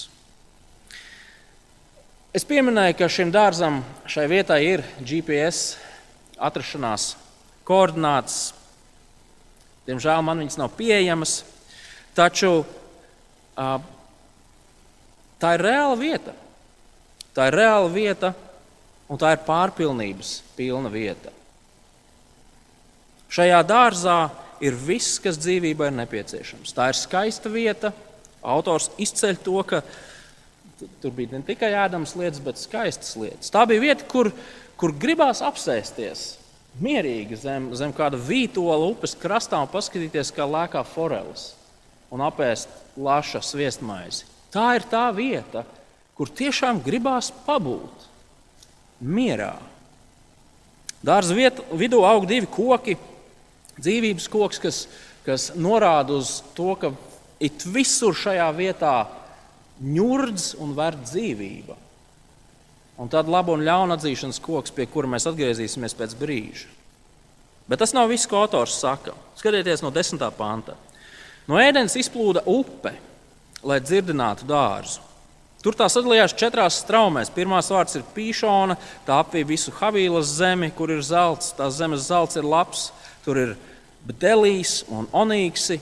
Es 2.36 2.44
pieminēju, 2.46 2.94
ka 2.98 3.08
šim 3.10 3.32
dārzam 3.32 3.80
šai 4.06 4.26
vietai 4.30 4.60
ir 4.68 4.84
GPS 5.00 5.78
atrašanās 6.36 7.14
koordināts. 7.68 8.54
Diemžēl 9.88 10.24
man 10.24 10.42
viņas 10.42 10.58
nav 10.60 10.72
pieejamas, 10.76 11.42
taču 12.16 12.64
tā 15.38 15.54
ir 15.56 15.64
reāla 15.64 15.96
vieta. 16.00 16.34
Tā 17.36 17.48
ir 17.48 17.58
reāla 17.60 17.88
vieta, 17.92 18.32
un 19.08 19.20
tā 19.20 19.32
ir 19.36 19.44
pārpilnības 19.46 20.32
pilna 20.56 20.90
vieta. 20.92 21.32
Šajā 23.32 23.60
dārzā 23.68 24.18
ir 24.64 24.76
viss, 24.76 25.20
kas 25.22 25.38
dzīvībai 25.38 25.90
ir 25.90 25.96
nepieciešams. 26.00 26.74
Tā 26.74 26.88
ir 26.90 26.98
skaista 26.98 27.52
vieta. 27.52 27.92
Autors 28.42 28.88
izceļ 29.00 29.40
to, 29.44 29.60
ka 29.68 29.82
tur 31.02 31.12
bija 31.14 31.36
ne 31.36 31.42
tikai 31.46 31.70
ēdamas 31.76 32.14
lietas, 32.18 32.40
bet 32.42 32.60
skaistas 32.60 33.16
lietas. 33.18 33.52
Tā 33.54 33.64
bija 33.68 33.84
vieta, 33.88 34.06
kur, 34.08 34.30
kur 34.80 34.94
gribās 34.96 35.42
apsēsties 35.44 36.30
mierīgi 36.82 37.38
zem, 37.38 37.70
zem 37.76 37.92
kāda 37.94 38.18
vītola 38.20 38.90
upes 38.90 39.16
krastā 39.18 39.60
un 39.62 39.70
paskatīties, 39.72 40.32
kā 40.34 40.46
lēkā 40.48 40.84
foreles 40.86 41.52
un 42.14 42.22
apēst 42.24 42.70
laša 42.96 43.42
sviestmaizi. 43.44 44.26
Tā 44.52 44.70
ir 44.78 44.86
tā 44.88 45.08
vieta, 45.12 45.64
kur 46.16 46.30
tiešām 46.32 46.80
gribās 46.84 47.30
pabūt 47.46 48.06
mierā. 49.04 49.54
Dārza 51.04 51.36
vidū 51.78 52.00
aug 52.06 52.26
divi 52.26 52.48
koki, 52.50 52.96
dzīvības 53.78 54.26
koks, 54.32 54.58
kas, 54.62 54.80
kas 55.26 55.50
norāda 55.54 56.16
uz 56.18 56.40
to, 56.56 56.72
ka 56.80 56.90
it 57.38 57.62
visur 57.70 58.16
šajā 58.18 58.48
vietā 58.56 58.94
ņurdz 59.78 60.56
un 60.58 60.74
ver 60.74 60.98
dzīvība. 60.98 61.76
Un 62.98 63.10
tad 63.10 63.30
laba 63.30 63.54
un 63.54 63.62
ļauna 63.62 63.94
atzīšanas 63.94 64.40
koks, 64.42 64.74
pie 64.74 64.88
kura 64.90 65.10
mēs 65.10 65.28
atgriezīsimies 65.30 65.94
pēc 65.94 66.16
brīža. 66.18 66.66
Bet 67.68 67.82
tas 67.82 67.92
nav 67.94 68.08
viss, 68.10 68.26
ko 68.26 68.40
autors 68.42 68.78
saka. 68.80 69.12
Skatieties 69.38 69.84
no 69.84 69.92
10. 69.94 70.24
panta. 70.34 70.74
No 71.48 71.60
ēdienas 71.60 71.94
izplūda 72.00 72.42
upe, 72.48 72.94
lai 73.62 73.78
dzirdinātu 73.84 74.48
dārzu. 74.48 75.04
Tur 75.62 75.74
tā 75.74 75.88
sadalījās 75.90 76.36
četrās 76.38 76.78
straumēs. 76.84 77.32
Pirmā 77.34 77.58
vārds 77.66 77.98
ir 77.98 78.06
pīšona, 78.14 78.76
tā 79.06 79.18
apvija 79.20 79.46
visu 79.46 79.72
Havīlas 79.74 80.30
zemi, 80.38 80.70
kur 80.70 80.92
ir 80.94 81.02
zelts. 81.02 81.50
Tās 81.58 81.76
zemes 81.80 82.06
zelts 82.06 82.38
ir 82.38 82.46
labs, 82.46 82.88
tur 83.24 83.40
ir 83.42 83.54
bedelīs 84.06 84.84
un 84.88 85.08
onīksi. 85.10 85.80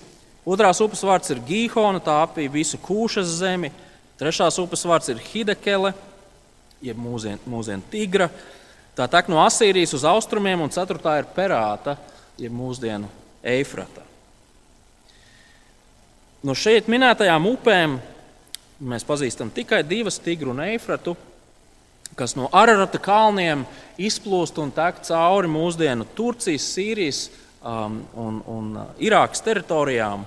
Otrās 0.48 0.80
upes 0.80 1.04
vārds 1.04 1.32
ir 1.34 1.42
Gīhona, 1.44 2.00
tā 2.00 2.22
apvija 2.24 2.54
visu 2.54 2.80
kūšas 2.80 3.36
zemi. 3.42 3.72
Trešās 4.16 4.56
upes 4.62 4.86
vārds 4.88 5.12
ir 5.12 5.20
Hidekele, 5.20 5.92
jeb 6.84 6.98
mūsdienu 7.00 7.50
mūsdien 7.50 7.84
tigra. 7.90 8.28
Tā 8.96 9.06
tek 9.12 9.28
no 9.28 9.42
Asīrijas 9.44 9.94
uz 9.96 10.04
austrumiem, 10.08 10.62
un 10.64 10.72
ceturtā 10.72 11.18
ir 11.20 11.30
Perāta, 11.36 11.96
jeb 12.40 12.52
mūsdienu 12.56 13.08
Eifrata. 13.46 14.04
No 16.46 16.54
šeit 16.56 16.88
minētajām 16.90 17.48
upēm 17.50 17.96
mēs 18.86 19.04
pazīstam 19.08 19.50
tikai 19.52 19.82
divas, 19.86 20.20
Tigru 20.22 20.52
un 20.52 20.60
Eifratu, 20.66 21.16
kas 22.16 22.36
no 22.36 22.48
Ararata 22.54 23.00
kalniem 23.02 23.64
izplūst 24.00 24.60
un 24.62 24.70
tek 24.74 25.02
cauri 25.04 25.50
mūsdienu 25.50 26.06
Turcijas, 26.16 26.68
Sīrijas 26.76 27.20
um, 27.60 28.00
un, 28.14 28.40
un 28.46 28.70
uh, 28.76 28.86
Irākas 29.02 29.44
teritorijām. 29.44 30.24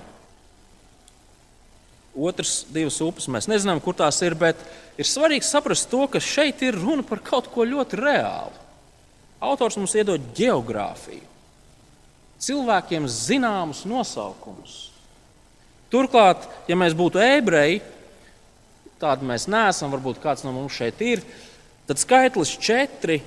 Otras 2.20 2.64
divas 2.74 2.98
upes 3.06 3.30
mēs 3.30 3.46
nezinām, 3.50 3.80
kur 3.82 3.94
tās 3.96 4.18
ir, 4.26 4.34
bet 4.38 4.58
ir 5.00 5.08
svarīgi 5.08 5.46
saprast 5.48 5.88
to, 5.90 6.04
ka 6.12 6.20
šeit 6.20 6.60
ir 6.66 6.78
runa 6.78 7.04
par 7.06 7.22
kaut 7.24 7.48
ko 7.52 7.64
ļoti 7.64 8.00
reālu. 8.00 8.56
Autors 9.40 9.78
mums 9.80 9.96
iedod 9.96 10.20
geogrāfiju, 10.36 11.24
cilvēkiem 12.44 13.08
zināmus 13.08 13.86
nosaukumus. 13.88 14.90
Turklāt, 15.90 16.44
ja 16.68 16.76
mēs 16.78 16.94
būtu 16.94 17.18
ebreji, 17.24 17.80
tādi 19.00 19.26
mēs 19.26 19.48
neesam, 19.50 19.90
varbūt 19.94 20.20
kāds 20.22 20.44
no 20.44 20.52
mums 20.54 20.76
šeit 20.76 21.00
ir, 21.02 21.24
tad 21.88 21.98
skaitlis 21.98 22.52
četri 22.60 23.18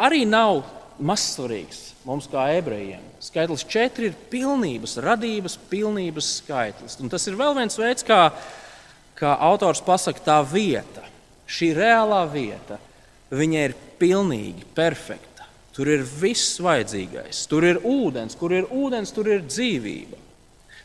arī 0.00 0.24
nav 0.26 0.64
mazsvarīgs 0.98 1.90
mums 2.08 2.28
kā 2.32 2.46
ebrejiem. 2.56 3.04
Skaitlis 3.20 3.66
četri 3.68 4.08
ir 4.10 4.16
pilnības, 4.32 4.96
radības, 5.04 5.58
pilnības 5.70 6.32
skaitlis. 6.40 6.96
Un 7.04 7.12
tas 7.12 7.26
ir 7.28 7.36
vēl 7.38 7.54
viens 7.58 7.76
veids, 7.78 8.04
kā, 8.06 8.30
kā 9.20 9.34
autors 9.44 9.82
pasakā, 9.84 10.24
tā 10.24 10.38
vieta, 10.48 10.99
šī 11.50 11.72
reālā 11.76 12.22
vieta, 12.30 12.78
viņa 13.34 13.66
ir 13.68 13.76
pilnīgi 14.00 14.66
perfekta. 14.76 15.46
Tur 15.74 15.88
ir 15.90 16.02
viss 16.02 16.58
vajadzīgais. 16.62 17.44
Tur 17.50 17.64
ir 17.66 17.78
ūdens, 17.86 18.36
kur 18.38 18.52
ir 18.54 18.66
ūdens, 18.74 19.12
tur 19.14 19.30
ir 19.30 19.44
dzīvība. 19.46 20.18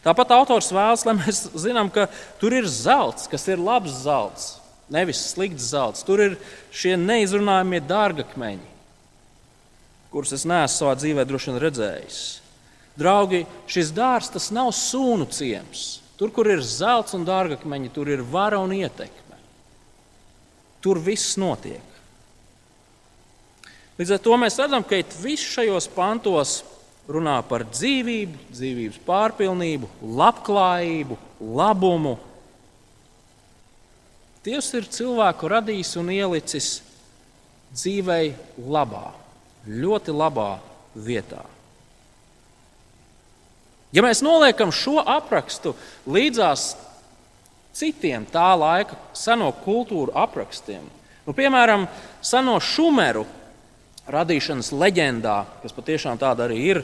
Tāpat 0.05 0.35
autors 0.35 0.69
vēlas, 0.69 1.01
lai 1.07 1.15
mēs 1.17 1.47
zinām, 1.57 1.89
ka 1.89 2.05
tur 2.39 2.53
ir 2.53 2.67
zelts, 2.69 3.25
kas 3.29 3.47
ir 3.49 3.61
labs 3.61 4.03
zelts, 4.03 4.59
nevis 4.93 5.23
slikts 5.31 5.71
zelts. 5.71 6.05
Tur 6.05 6.21
ir 6.21 6.37
šie 6.69 6.93
neizrunājamie 7.01 7.81
dārgakmeņi, 7.89 8.69
kurus 10.13 10.35
es 10.37 10.45
neesmu 10.45 10.77
savā 10.77 10.93
dzīvē 11.01 11.25
droši 11.25 11.51
vien 11.51 11.61
redzējis. 11.65 12.21
Draugi, 12.95 13.41
šis 13.67 13.89
dārsts 13.97 14.53
nav 14.55 14.69
sūnu 14.77 15.25
ciems. 15.33 15.87
Tur, 16.15 16.29
kur 16.31 16.47
ir 16.47 16.61
zelts 16.63 17.17
un 17.17 17.25
dārgakmeņi, 17.27 17.91
tur 17.91 18.13
ir 18.13 18.21
vara 18.23 18.61
un 18.61 18.71
ietekme. 18.77 19.24
Tur 20.85 21.01
viss 21.01 21.33
notiek. 21.41 21.81
Līdz 23.97 24.11
ar 24.13 24.21
to 24.21 24.37
mēs 24.37 24.59
redzam, 24.59 24.83
ka 24.85 24.99
viss 25.23 25.53
šajos 25.55 25.87
pantos 25.95 26.59
runā 27.09 27.39
par 27.47 27.63
dzīvību, 27.69 28.49
dzīvības 28.51 29.01
pārpilnību, 29.07 29.89
labklājību, 30.19 31.17
labumu. 31.57 32.15
Dievs 34.45 34.69
ir 34.77 34.89
cilvēku 34.93 35.49
radījis 35.49 35.95
un 36.01 36.11
ielicis 36.13 36.69
dzīvei 37.73 38.33
labā, 38.61 39.07
ļoti 39.65 40.13
labā 40.13 40.49
vietā. 40.93 41.41
Ja 43.95 44.03
mēs 44.03 44.19
noliekam 44.25 44.73
šo 44.75 44.99
aprakstu 44.99 45.71
līdzās 46.11 46.73
citiem 47.75 48.25
tā 48.31 48.53
laika 48.57 48.97
seno 49.17 49.51
kultūru 49.65 50.15
aprakstiem, 50.15 50.85
nu, 51.25 51.35
piemēram, 51.35 51.87
seno 52.23 52.57
šumeru 52.63 53.25
radīšanas 54.11 54.71
leģendā, 54.75 55.39
kas 55.63 55.73
patiešām 55.75 56.19
tāda 56.21 56.45
arī 56.45 56.59
ir, 56.71 56.81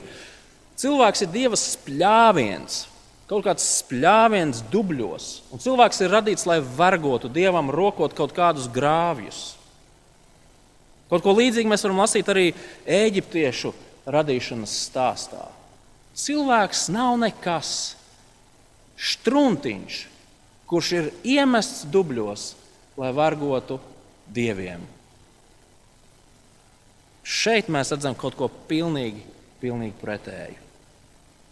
cilvēks 0.81 1.25
ir 1.25 1.33
dieva 1.33 1.59
spļāviens. 1.59 2.87
Kaut 3.31 3.45
kāds 3.45 3.63
spļāviens 3.77 4.59
dubļos. 4.73 5.27
Un 5.55 5.61
cilvēks 5.63 6.01
ir 6.03 6.11
radīts, 6.11 6.43
lai 6.49 6.57
vergotu 6.59 7.29
dievam, 7.31 7.69
rokot 7.71 8.11
kaut 8.17 8.33
kādus 8.35 8.67
grāvjus. 8.67 9.53
Kaut 11.07 11.23
ko 11.23 11.31
līdzīgu 11.37 11.71
mēs 11.71 11.85
varam 11.85 12.01
lasīt 12.03 12.27
arī 12.31 12.49
eģiptiešu 12.83 13.71
radīšanas 14.11 14.75
stāstā. 14.89 15.45
Cilvēks 16.17 16.89
nav 16.91 17.15
nekas, 17.21 17.71
struntiņš, 18.99 20.01
kurš 20.71 20.91
ir 20.95 21.11
iemests 21.27 21.83
dubļos, 21.91 22.47
lai 22.95 23.11
vergotu 23.15 23.77
dieviem. 24.31 24.83
Šeit 27.21 27.67
mēs 27.71 27.91
redzam 27.93 28.15
kaut 28.17 28.37
ko 28.39 28.47
pilnīgi, 28.69 29.21
pilnīgi 29.61 29.97
pretēju. 29.99 30.59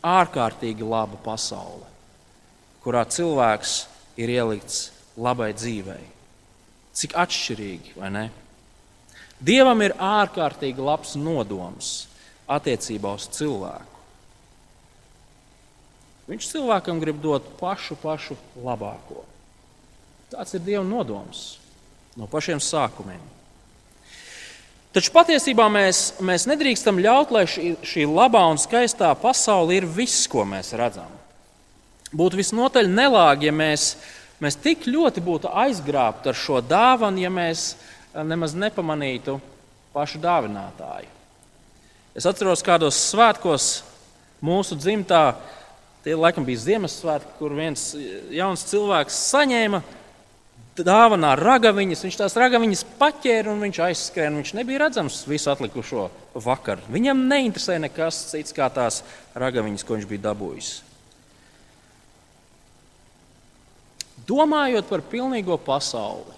Ārkārtīgi 0.08 0.88
laba 0.88 1.19
pasaule, 1.21 1.84
kurā 2.84 3.03
cilvēks 3.12 3.73
ir 4.19 4.32
ielikts 4.32 4.88
labai 5.19 5.51
dzīvei. 5.53 6.05
Cik 6.95 7.15
atšķirīgi, 7.19 7.97
vai 7.99 8.10
ne? 8.15 8.25
Dievam 9.39 9.84
ir 9.84 9.93
ārkārtīgi 9.99 10.84
labs 10.84 11.13
nodoms 11.19 11.91
attiecībā 12.49 13.13
uz 13.19 13.27
cilvēku. 13.36 13.98
Viņš 16.29 16.51
cilvēkam 16.51 16.99
grib 17.01 17.17
dot 17.23 17.45
pašu, 17.57 17.97
pašu 17.97 18.37
labāko. 18.61 19.23
Tāds 20.29 20.53
ir 20.53 20.61
Dieva 20.61 20.85
nodoms 20.85 21.57
no 22.19 22.27
pašiem 22.29 22.61
sākumiem. 22.61 23.21
Taču 24.93 25.13
patiesībā 25.13 25.67
mēs, 25.69 26.19
mēs 26.25 26.47
nedrīkstam 26.49 26.97
ļaut, 27.01 27.33
lai 27.33 27.43
šī, 27.49 27.75
šī 27.85 28.07
labā 28.09 28.41
un 28.49 28.57
skaistā 28.61 29.11
pasaule 29.21 29.77
ir 29.77 29.85
viss, 29.85 30.25
ko 30.29 30.45
mēs 30.49 30.73
redzam. 30.77 31.11
Būtu 32.09 32.39
visnotaļ 32.39 32.89
nelāgi, 32.89 33.49
ja 33.49 33.53
mēs, 33.53 33.91
mēs 34.41 34.57
tik 34.57 34.87
ļoti 34.89 35.21
būtu 35.21 35.51
aizgrābti 35.63 36.31
ar 36.31 36.37
šo 36.37 36.57
dāvanu, 36.65 37.21
ja 37.21 37.29
mēs 37.29 37.71
eh, 37.75 38.23
nemaz 38.25 38.57
nepamanītu 38.57 39.37
pašu 39.93 40.21
dāvinātāju. 40.21 41.09
Es 42.17 42.25
atceros, 42.25 42.65
kādos 42.65 42.97
svētkos 43.11 43.69
mūsu 44.41 44.73
dzimtā, 44.77 45.35
tie 46.03 46.15
laikam 46.15 46.45
bija 46.47 46.63
Ziemassvētki, 46.65 47.38
kur 47.39 47.55
viens 47.57 47.91
jauns 48.33 48.65
cilvēks 48.69 49.23
saņēma 49.29 49.81
dāvanā 50.85 51.33
ragaviņas. 51.39 52.03
Viņš 52.05 52.17
tās 52.21 52.35
ragaviņas 52.39 52.85
paķēra 52.99 53.51
un 53.53 53.63
viņš 53.65 53.79
aizskrēja. 53.89 54.33
Viņš 54.35 54.53
nebija 54.59 54.83
redzams 54.85 55.21
visu 55.29 55.51
atlikušo 55.51 56.09
vakaru. 56.35 56.85
Viņam 56.93 57.25
neinteresēja 57.31 57.83
nekas 57.88 58.21
cits 58.31 58.55
kā 58.55 58.69
tās 58.73 59.01
ragaviņas, 59.39 59.85
ko 59.85 59.97
viņš 59.97 60.07
bija 60.09 60.27
dabūjis. 60.29 60.71
Domājot 64.29 64.85
par 64.85 65.01
pilnīgo 65.09 65.57
pasauli, 65.65 66.35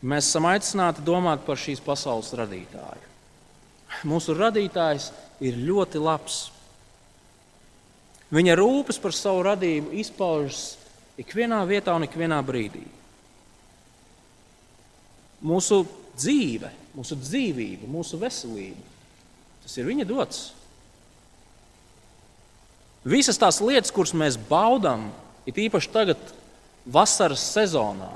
mēs 0.00 0.30
esam 0.30 0.46
aicināti 0.48 1.04
domāt 1.04 1.42
par 1.44 1.60
šīs 1.60 1.82
pasaules 1.84 2.32
radītāju. 2.38 3.10
Mūsu 4.08 4.32
radītājs 4.38 5.10
ir 5.44 5.58
ļoti 5.60 6.00
labs. 6.00 6.46
Viņa 8.32 8.56
rūpes 8.56 8.96
par 9.02 9.12
savu 9.12 9.42
radību 9.44 9.92
izpaužas 10.00 10.78
ikvienā 11.20 11.60
vietā 11.68 11.92
un 11.96 12.06
ikvienā 12.06 12.38
brīdī. 12.46 12.84
Mūsu 15.44 15.82
dzīve, 16.16 16.70
mūsu 16.96 17.18
dzīvība, 17.18 17.88
mūsu 17.90 18.20
veselība, 18.20 18.82
tas 19.64 19.76
ir 19.76 19.88
viņa 19.88 20.08
dots. 20.08 20.42
Visas 23.04 23.40
tās 23.40 23.58
lietas, 23.60 23.90
kuras 23.92 24.14
mēs 24.14 24.38
baudām, 24.48 25.08
ir 25.44 25.64
īpaši 25.66 25.90
tagad, 25.92 26.20
vasaras 26.86 27.42
sezonā, 27.52 28.12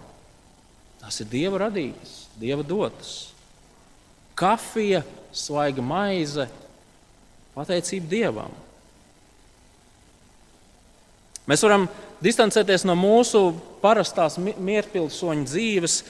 tās 1.02 1.18
ir 1.20 1.28
Dieva 1.30 1.66
radītas, 1.66 2.20
Dieva 2.38 2.64
dotas. 2.66 3.32
Kafija, 4.36 5.02
svaiga 5.34 5.82
maize, 5.82 6.46
pateicība 7.56 8.10
Dievam. 8.12 8.54
Mēs 11.46 11.62
varam 11.62 11.86
distancēties 12.24 12.82
no 12.88 12.96
mūsu 12.98 13.40
parastās 13.82 14.38
mierpilsoņu 14.40 15.46
dzīves. 15.46 16.00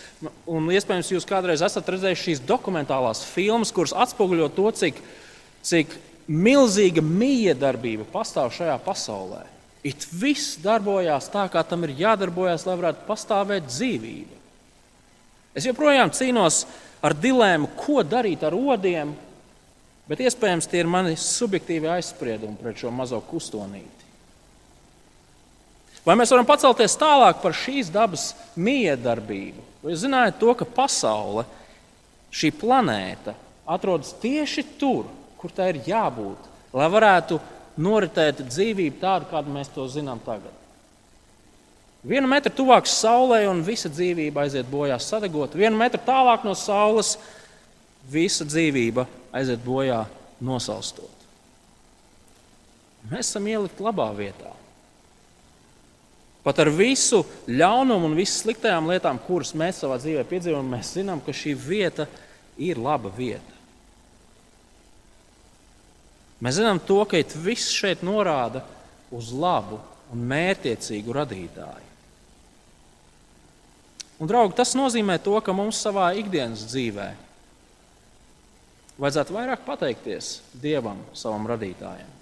Un 0.49 0.71
iespējams, 0.73 1.13
jūs 1.13 1.29
kādreiz 1.29 1.65
esat 1.67 1.91
redzējuši 1.93 2.31
šīs 2.31 2.45
dokumentālās 2.49 3.25
filmas, 3.29 3.73
kuras 3.75 3.93
atspoguļo 4.07 4.49
to, 4.57 4.71
cik, 4.81 5.03
cik 5.67 5.93
milzīga 6.27 7.05
miedarbība 7.05 8.07
pastāv 8.13 8.55
šajā 8.57 8.79
pasaulē. 8.87 9.45
It 9.87 10.09
viss 10.11 10.57
darbojās 10.59 11.29
tā, 11.31 11.45
kā 11.53 11.63
tam 11.63 11.85
ir 11.87 11.95
jādarbojas, 12.01 12.65
lai 12.67 12.79
varētu 12.81 13.05
pastāvēt 13.07 13.69
dzīvība. 13.69 14.41
Es 15.57 15.69
joprojām 15.69 16.11
cīnos 16.13 16.65
ar 17.05 17.15
dilēmu, 17.17 17.71
ko 17.79 18.03
darīt 18.05 18.43
ar 18.45 18.57
odiem, 18.57 19.13
bet 20.09 20.25
iespējams 20.25 20.67
tie 20.69 20.83
ir 20.83 20.91
mani 20.91 21.15
subjektīvi 21.21 21.93
aizspriedumi 21.93 22.59
pret 22.61 22.83
šo 22.83 22.91
mazo 22.93 23.21
kustonīti. 23.29 23.96
Vai 26.07 26.15
mēs 26.15 26.31
varam 26.31 26.47
pacelties 26.47 26.95
tālāk 27.01 27.41
par 27.43 27.55
šīs 27.57 27.91
dabas 27.91 28.29
miedarbību? 28.55 29.65
Jūs 29.87 30.05
zinājāt 30.05 30.39
to, 30.39 30.53
ka 30.55 30.67
pasaule, 30.77 31.43
šī 32.31 32.53
planēta, 32.61 33.35
atrodas 33.67 34.13
tieši 34.23 34.63
tur, 34.79 35.09
kur 35.41 35.51
tā 35.55 35.73
ir 35.73 35.83
jābūt, 35.87 36.47
lai 36.77 36.87
varētu 36.93 37.41
noritēt 37.83 38.45
dzīvību 38.47 39.01
tādu, 39.03 39.29
kādu 39.31 39.53
mēs 39.55 39.71
to 39.75 39.87
zinām 39.91 40.23
tagad? 40.23 40.55
Vienu 42.07 42.31
metru 42.31 42.53
tuvāk 42.55 42.87
saulē 42.87 43.41
un 43.51 43.65
visa 43.67 43.91
dzīvība 43.91 44.45
aiziet 44.45 44.69
bojā 44.71 44.99
sadegot, 45.03 45.57
vienu 45.59 45.79
metru 45.81 45.99
tālāk 46.07 46.45
no 46.47 46.55
saules 46.55 47.17
visa 48.07 48.47
dzīvība 48.47 49.09
aiziet 49.35 49.59
bojā 49.65 50.05
nosalstot. 50.39 51.27
Mēs 53.11 53.27
esam 53.27 53.51
ielikt 53.51 53.83
labā 53.83 54.07
vietā. 54.15 54.56
Pat 56.47 56.61
ar 56.63 56.71
visu 56.71 57.25
ļaunumu 57.51 58.07
un 58.07 58.15
visu 58.15 58.45
sliktajām 58.45 58.87
lietām, 58.93 59.19
kuras 59.27 59.51
mēs 59.59 59.81
savā 59.83 59.97
dzīvē 59.99 60.23
piedzīvojam, 60.31 60.69
mēs 60.77 60.93
zinām, 60.95 61.19
ka 61.25 61.35
šī 61.35 61.57
vieta 61.59 62.07
ir 62.63 62.79
laba 62.79 63.11
vieta. 63.11 63.57
Mēs 66.39 66.61
zinām 66.61 66.79
to, 66.87 67.01
ka 67.09 67.19
viss 67.43 67.75
šeit 67.75 68.05
norāda 68.07 68.63
uz 69.11 69.33
labu 69.35 69.81
un 70.15 70.23
mērķiecīgu 70.31 71.15
radītāju. 71.17 71.85
Un, 74.17 74.29
draugi, 74.31 74.55
tas 74.57 74.77
nozīmē 74.79 75.19
to, 75.21 75.35
ka 75.45 75.53
mums 75.53 75.81
savā 75.83 76.09
ikdienas 76.17 76.63
dzīvē 76.71 77.11
vajadzētu 78.97 79.35
vairāk 79.35 79.65
pateikties 79.67 80.39
Dievam, 80.57 81.03
savam 81.13 81.45
radītājam. 81.51 82.13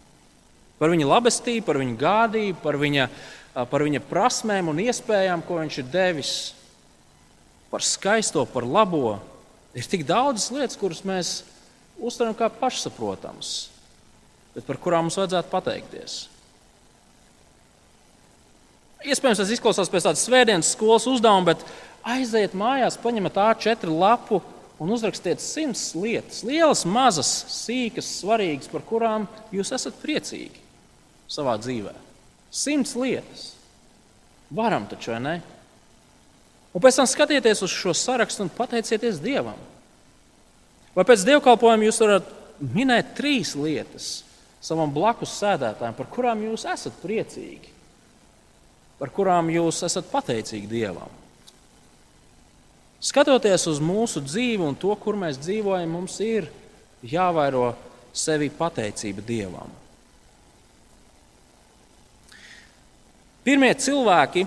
Par 0.81 0.91
viņa 0.91 1.07
labestību, 1.07 1.63
par 1.69 1.79
viņa 1.79 1.95
gādību, 2.01 2.59
par 2.65 2.79
viņa 2.81 3.07
par 3.55 3.85
viņa 3.87 4.03
prasmēm 4.09 4.73
un 4.73 4.83
iespējām, 4.83 5.45
ko 5.47 5.61
viņš 5.61 5.79
ir 5.81 5.91
devis, 5.93 6.35
par 7.71 7.85
skaisto, 7.87 8.43
par 8.51 8.67
labo. 8.67 9.19
Ir 9.75 9.87
tik 9.91 10.05
daudzas 10.07 10.51
lietas, 10.55 10.79
kuras 10.79 11.03
mēs 11.07 11.41
uztveram 11.99 12.35
kā 12.39 12.51
pašsaprotamas, 12.51 13.71
bet 14.55 14.67
par 14.67 14.79
kurām 14.83 15.09
mums 15.09 15.19
vajadzētu 15.19 15.51
pateikties. 15.51 16.17
Iespējams, 19.05 19.43
tas 19.43 19.51
izklausās 19.53 19.91
pēc 19.93 20.07
tādas 20.07 20.23
svētdienas 20.25 20.71
skolas 20.75 21.07
uzdevuma, 21.11 21.53
bet 21.53 21.65
aiziet 22.15 22.55
mājās, 22.57 22.97
paņemiet 23.03 23.37
A4 23.37 23.91
lapu 23.91 24.41
un 24.81 24.95
uzrakstiet 24.95 25.43
simts 25.45 25.91
lietas, 25.99 26.41
lielas, 26.47 26.87
mazas, 26.89 27.35
sīkas, 27.53 28.09
svarīgas, 28.23 28.71
par 28.73 28.87
kurām 28.87 29.29
jūs 29.55 29.75
esat 29.77 29.99
priecīgi 30.03 30.63
savā 31.31 31.59
dzīvēm. 31.61 32.04
Simts 32.55 32.95
lietas. 32.95 33.49
Varam 34.55 34.87
taču, 34.87 35.11
vai 35.11 35.21
ne? 35.25 35.35
Un 36.75 36.83
pēc 36.83 36.99
tam 36.99 37.09
skatieties 37.11 37.63
uz 37.67 37.73
šo 37.75 37.95
sarakstu 37.95 38.45
un 38.45 38.53
pateicieties 38.55 39.19
Dievam. 39.23 39.59
Vai 40.95 41.05
pēc 41.07 41.25
dievkalpojuma 41.27 41.87
jūs 41.89 42.01
varat 42.03 42.31
minēt 42.63 43.17
trīs 43.19 43.55
lietas 43.59 44.23
savam 44.63 44.93
blakus 44.95 45.35
sēdētājam, 45.41 45.97
par 45.99 46.09
kurām 46.11 46.43
jūs 46.47 46.65
esat 46.71 46.95
priecīgi, 47.03 47.73
par 48.99 49.11
kurām 49.15 49.51
jūs 49.53 49.83
esat 49.87 50.07
pateicīgi 50.11 50.71
Dievam? 50.71 51.23
Skatoties 53.05 53.67
uz 53.69 53.83
mūsu 53.85 54.23
dzīvi 54.25 54.65
un 54.65 54.79
to, 54.81 54.95
kur 54.97 55.19
mēs 55.21 55.43
dzīvojam, 55.43 55.91
mums 55.93 56.17
ir 56.25 56.47
jāvairo 57.05 57.75
sevi 58.17 58.49
pateicība 58.55 59.27
Dievam. 59.27 59.84
Pirmie 63.45 63.75
cilvēki, 63.77 64.47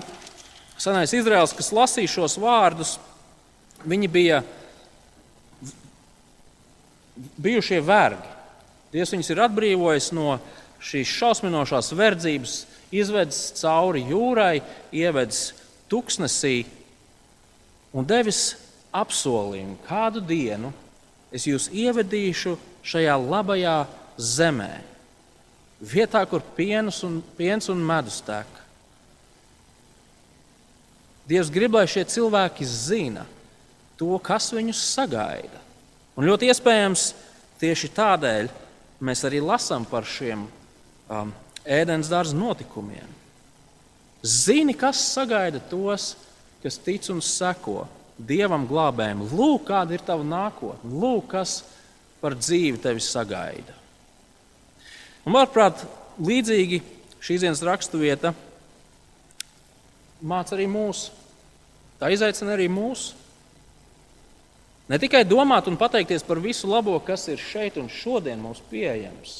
senais 0.74 1.12
Izraels, 1.14 1.54
kas 1.54 1.70
lasīja 1.74 2.10
šos 2.10 2.34
vārdus, 2.42 2.96
viņi 3.86 4.08
bija 4.10 4.40
bijušie 7.38 7.78
vergi. 7.84 8.34
Dievs 8.90 9.12
viņus 9.14 9.30
ir 9.30 9.42
atbrīvojis 9.44 10.10
no 10.16 10.38
šīs 10.82 11.12
šausminošās 11.14 11.92
verdzības, 11.94 12.56
izvedis 12.94 13.40
cauri 13.60 14.02
jūrai, 14.08 14.62
ievedis 14.90 15.52
tuksnesī 15.90 16.62
un 17.94 18.06
devis 18.08 18.56
apsolījumu, 18.96 19.78
kādu 19.86 20.22
dienu 20.24 20.72
es 21.34 21.46
jūs 21.46 21.68
ievedīšu 21.70 22.56
šajā 22.88 23.16
labajā 23.20 23.78
zemē, 24.18 24.72
vietā, 25.78 26.24
kur 26.26 26.42
piens 26.56 27.02
un, 27.06 27.20
piens 27.36 27.68
un 27.70 27.82
medus 27.84 28.22
tek. 28.26 28.57
Dievs 31.28 31.50
grib, 31.52 31.74
lai 31.76 31.84
šie 31.90 32.06
cilvēki 32.08 32.64
zina 32.64 33.26
to, 34.00 34.14
kas 34.24 34.48
viņus 34.54 34.80
sagaida. 34.94 35.60
Un 36.16 36.26
ļoti 36.26 36.48
iespējams, 36.48 37.10
tieši 37.60 37.90
tādēļ 37.94 38.48
mēs 39.04 39.24
arī 39.28 39.42
lasām 39.44 39.84
par 39.86 40.06
šiem 40.08 40.46
um, 40.48 41.34
ēdienas 41.68 42.10
dārza 42.10 42.36
notikumiem. 42.38 43.12
Zini, 44.24 44.74
kas 44.74 45.02
sagaida 45.12 45.60
tos, 45.70 46.14
kas 46.62 46.80
tic 46.82 47.06
un 47.12 47.20
seko 47.22 47.84
dievam 48.18 48.64
glābējiem. 48.66 49.28
Lūk, 49.30 49.68
kāda 49.68 49.94
ir 49.94 50.02
tava 50.06 50.26
nākotne, 50.26 50.90
lūk, 50.90 51.28
kas 51.36 51.60
par 52.22 52.34
dzīvi 52.34 52.80
tevi 52.82 53.02
sagaida. 53.04 53.76
Un, 55.22 55.36
manuprāt, 55.36 55.84
līdzīgi 56.18 56.80
šīs 57.22 57.44
dienas 57.44 57.62
raksturvieta 57.66 58.32
māca 60.22 60.56
arī 60.56 60.66
mūsu. 60.70 61.14
Tā 61.98 62.10
izaicina 62.14 62.54
arī 62.54 62.68
mūs. 62.70 63.12
Ne 64.88 64.96
tikai 65.00 65.24
domāt 65.28 65.66
un 65.68 65.76
pateikties 65.76 66.24
par 66.24 66.40
visu 66.40 66.70
labo, 66.70 66.94
kas 67.04 67.26
ir 67.28 67.40
šeit 67.42 67.76
un 67.76 67.90
šodien 67.92 68.40
mums 68.40 68.62
pieejams, 68.70 69.34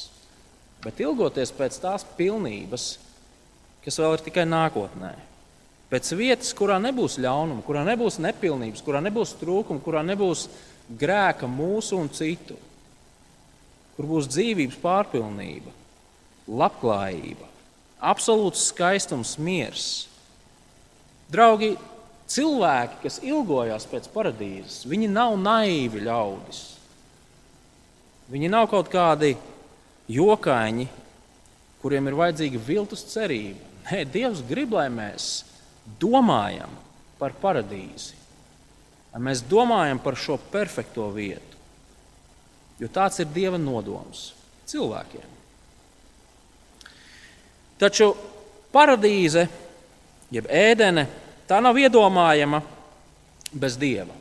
bet 0.83 0.99
ilgoties 1.01 1.53
pēc 1.55 1.79
tās 1.81 2.05
pilnības, 2.19 2.91
kas 3.85 3.97
vēl 3.97 4.17
ir 4.17 4.25
tikai 4.27 4.45
nākotnē. 4.45 5.15
Pēc 5.89 6.11
vietas, 6.13 6.51
kurā 6.53 6.77
nebūs 6.77 7.17
ļaunuma, 7.17 7.63
kurā 7.65 7.81
nebūs 7.87 8.19
nepilnības, 8.21 8.83
kurā 8.85 9.01
nebūs 9.01 9.33
trūkuma, 9.39 9.81
kurā 9.81 10.03
nebūs 10.05 10.45
grēka 10.99 11.49
mūsu 11.49 11.97
un 11.97 12.11
citu, 12.13 12.59
kur 13.95 14.09
būs 14.11 14.29
dzīvības 14.29 14.77
pārpilnība, 14.83 15.73
labklājība, 16.45 17.49
absolūts 18.11 18.67
skaistums, 18.69 19.33
miers. 19.41 20.08
Draugi, 21.29 21.75
cilvēki, 22.29 22.99
kas 23.03 23.19
ilgojas 23.25 23.85
pēc 23.89 24.09
paradīzes, 24.13 24.83
viņi 24.89 25.09
nav 25.11 25.35
naivi 25.41 26.01
ļaudis. 26.05 26.61
Viņi 28.29 28.49
nav 28.53 28.67
kaut 28.69 28.89
kādi 28.93 29.35
jokaiņi, 30.09 30.87
kuriem 31.81 32.09
ir 32.09 32.17
vajadzīga 32.17 32.61
viltus 32.65 33.05
cerība. 33.09 33.65
Nē, 33.89 34.03
Dievs 34.09 34.43
grib, 34.45 34.75
lai 34.77 34.87
mēs 34.93 35.29
domājam 36.01 36.73
par 37.17 37.33
paradīzi, 37.41 38.17
lai 39.13 39.21
mēs 39.29 39.41
domājam 39.49 40.01
par 40.01 40.17
šo 40.19 40.37
perfekto 40.51 41.07
vietu. 41.13 41.57
Jo 42.79 42.87
tāds 42.93 43.19
ir 43.19 43.31
Dieva 43.33 43.57
nodoms 43.59 44.29
cilvēkiem. 44.69 45.37
Taču 47.79 48.11
paradīze, 48.73 49.47
jeb 50.33 50.49
ēdene, 50.49 51.05
tā 51.49 51.59
nav 51.63 51.77
iedomājama 51.79 52.61
bez 53.53 53.77
Dieva. 53.79 54.15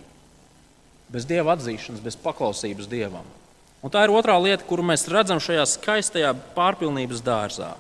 Bez 1.08 1.24
Dieva 1.28 1.54
atzīšanas, 1.56 2.04
bez 2.04 2.16
paklausības 2.20 2.88
Dievam. 2.90 3.26
Un 3.82 3.92
tā 3.94 4.02
ir 4.04 4.12
otrā 4.12 4.34
lieta, 4.42 4.66
kuru 4.66 4.82
mēs 4.82 5.06
redzam 5.10 5.38
šajā 5.40 5.64
skaistajā 5.70 6.32
pārpilnības 6.56 7.22
dārzā. 7.24 7.72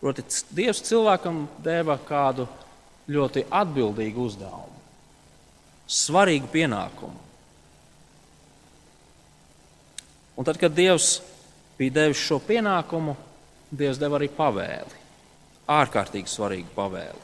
Proti, 0.00 0.22
Dievs 0.54 0.82
cilvēkam 0.84 1.44
deva 1.64 1.96
kādu 1.98 2.46
ļoti 3.10 3.46
atbildīgu 3.52 4.26
uzdevumu, 4.28 4.80
svarīgu 5.88 6.48
pienākumu. 6.52 7.20
Un 10.34 10.46
tad, 10.46 10.58
kad 10.60 10.74
Dievs 10.74 11.18
bija 11.78 11.94
devis 12.00 12.22
šo 12.22 12.40
pienākumu, 12.42 13.16
Dievs 13.74 13.98
deva 13.98 14.18
arī 14.18 14.28
pavēli, 14.30 15.03
ārkārtīgi 15.70 16.30
svarīgu 16.30 16.72
pavēli. 16.76 17.22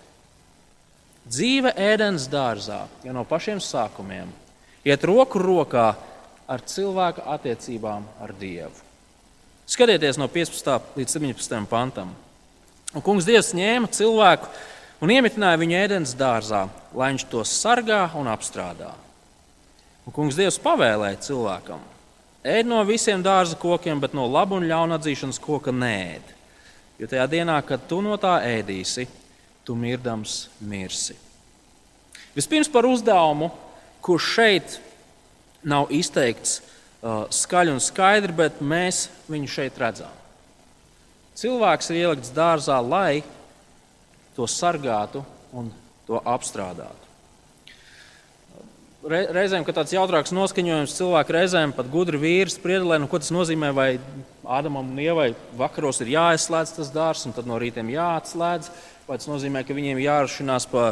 Dzīve 1.30 1.72
ēdienas 1.76 2.26
dārzā 2.30 2.84
jau 3.04 3.14
no 3.14 3.24
pašiem 3.28 3.60
sākumiem 3.62 4.30
iet 4.86 5.04
roku 5.04 5.38
rokā 5.38 5.92
ar 6.50 6.64
cilvēka 6.66 7.26
attiecībām 7.36 8.06
ar 8.24 8.32
Dievu. 8.40 8.74
Skatieties 9.70 10.18
no 10.18 10.26
15. 10.26 10.96
līdz 10.98 11.16
17. 11.20 11.60
pantam. 11.70 12.10
Un 12.90 13.04
kungs 13.06 13.28
Dievs 13.28 13.52
ņēma 13.54 13.92
cilvēku 13.94 14.48
un 15.04 15.12
iemetināja 15.14 15.60
viņu 15.60 15.76
ēdienas 15.78 16.16
dārzā, 16.18 16.64
lai 16.96 17.12
viņš 17.12 17.28
to 17.30 17.44
sargā 17.46 18.08
un 18.18 18.26
apstrādā. 18.32 18.90
Un 20.08 20.16
kungs 20.16 20.34
Dievs 20.34 20.58
pavēlēja 20.64 21.20
cilvēkam: 21.28 21.84
ēd 22.42 22.66
no 22.66 22.80
visiem 22.88 23.22
dārza 23.22 23.54
kokiem, 23.60 24.00
bet 24.02 24.16
no 24.16 24.26
laba 24.26 24.58
un 24.58 24.66
ļauna 24.66 24.98
atzīšanas 24.98 25.38
koka 25.44 25.70
nēd. 25.70 26.39
Jo 27.00 27.08
tajā 27.08 27.24
dienā, 27.32 27.56
kad 27.64 27.86
tu 27.88 28.02
no 28.04 28.18
tā 28.20 28.36
ēdīsi, 28.44 29.06
tu 29.64 29.72
mirdams 29.78 30.50
mirsi. 30.60 31.16
Vispirms 32.36 32.68
par 32.68 32.84
uzdevumu, 32.84 33.48
kurš 34.04 34.26
šeit 34.36 34.76
nav 35.64 35.88
izteikts 35.96 36.58
uh, 36.60 37.24
skaļi 37.32 37.72
un 37.72 37.80
skaidri, 37.80 38.36
bet 38.36 38.60
mēs 38.60 39.06
viņu 39.32 39.48
šeit 39.50 39.80
redzam. 39.80 40.12
Cilvēks 41.40 41.88
ir 41.90 42.02
ielikts 42.02 42.34
dārzā, 42.36 42.76
lai 42.84 43.22
to 44.36 44.44
sargātu 44.44 45.24
un 45.56 45.72
to 46.04 46.20
apstrādātu. 46.20 46.99
Re, 49.00 49.20
reizēm, 49.32 49.64
tāds 49.64 49.94
jautrāks 49.94 50.34
noskaņojums, 50.36 50.96
cilvēki 50.98 51.32
reizēm 51.32 51.70
pat 51.72 51.88
gudri 51.88 52.18
vīri 52.20 52.52
spriedzelē, 52.52 52.98
nu, 53.00 53.08
ko 53.08 53.20
tas 53.22 53.32
nozīmē, 53.32 53.72
vai 53.72 53.94
Ādamam 54.50 54.90
un 54.90 54.98
Ievai 54.98 55.30
vakaros 55.56 56.02
ir 56.02 56.10
jāizslēdz 56.16 56.74
tas 56.76 56.90
dārzs, 56.92 57.22
un 57.28 57.32
tad 57.36 57.46
no 57.46 57.56
rītiem 57.60 57.92
jāatslēdz, 57.94 58.68
vai 59.06 59.16
tas 59.16 59.28
nozīmē, 59.30 59.62
ka 59.64 59.76
viņiem 59.76 60.02
jārašinās 60.02 60.66
pa 60.68 60.90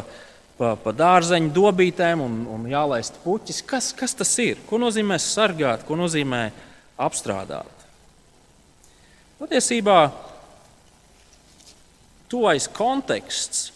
pa, 0.59 0.73
pa 0.75 0.93
dārzeņu 0.95 1.53
dobītēm 1.55 2.23
un, 2.23 2.39
un 2.51 2.67
jālaist 2.69 3.19
puķis. 3.23 3.63
Kas, 3.67 3.91
kas 3.95 4.15
tas 4.17 4.31
ir? 4.43 4.59
Ko 4.67 4.79
nozīmē 4.81 5.19
sargāt, 5.21 5.85
ko 5.87 5.97
nozīmē 5.99 6.49
apstrādāt? 6.99 7.85
Patiesībā 9.39 9.99
tuvais 12.29 12.67
konteksts, 12.75 13.69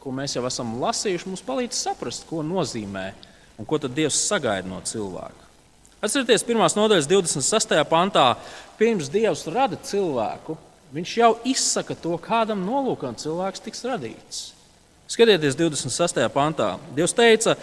ko 0.00 0.14
mēs 0.16 0.38
jau 0.38 0.46
esam 0.48 0.78
lasījuši, 0.80 1.28
mums 1.28 1.44
palīdz 1.46 1.76
saprast, 1.84 2.24
ko 2.30 2.40
nozīmē 2.46 3.10
un 3.58 3.68
ko 3.68 3.78
Dievs 3.82 4.18
sagaida 4.28 4.68
no 4.68 4.80
cilvēka. 4.84 5.48
Atcerieties, 6.02 6.42
pirmās 6.42 6.74
nodaļas 6.74 7.06
26. 7.06 7.76
pantā, 7.86 8.32
pirms 8.78 9.06
Dievs 9.12 9.44
rada 9.46 9.76
cilvēku, 9.78 10.56
viņš 10.92 11.12
jau 11.20 11.32
izsaka 11.46 11.94
to, 11.94 12.16
kādam 12.18 12.64
nolūkam 12.66 13.14
cilvēks 13.14 13.62
tiks 13.62 13.84
radīts. 13.86 14.40
Skatieties, 15.06 15.54
26. 15.54 16.18
pantā. 16.34 16.72
Dievs 16.96 17.14
teica, 17.14 17.54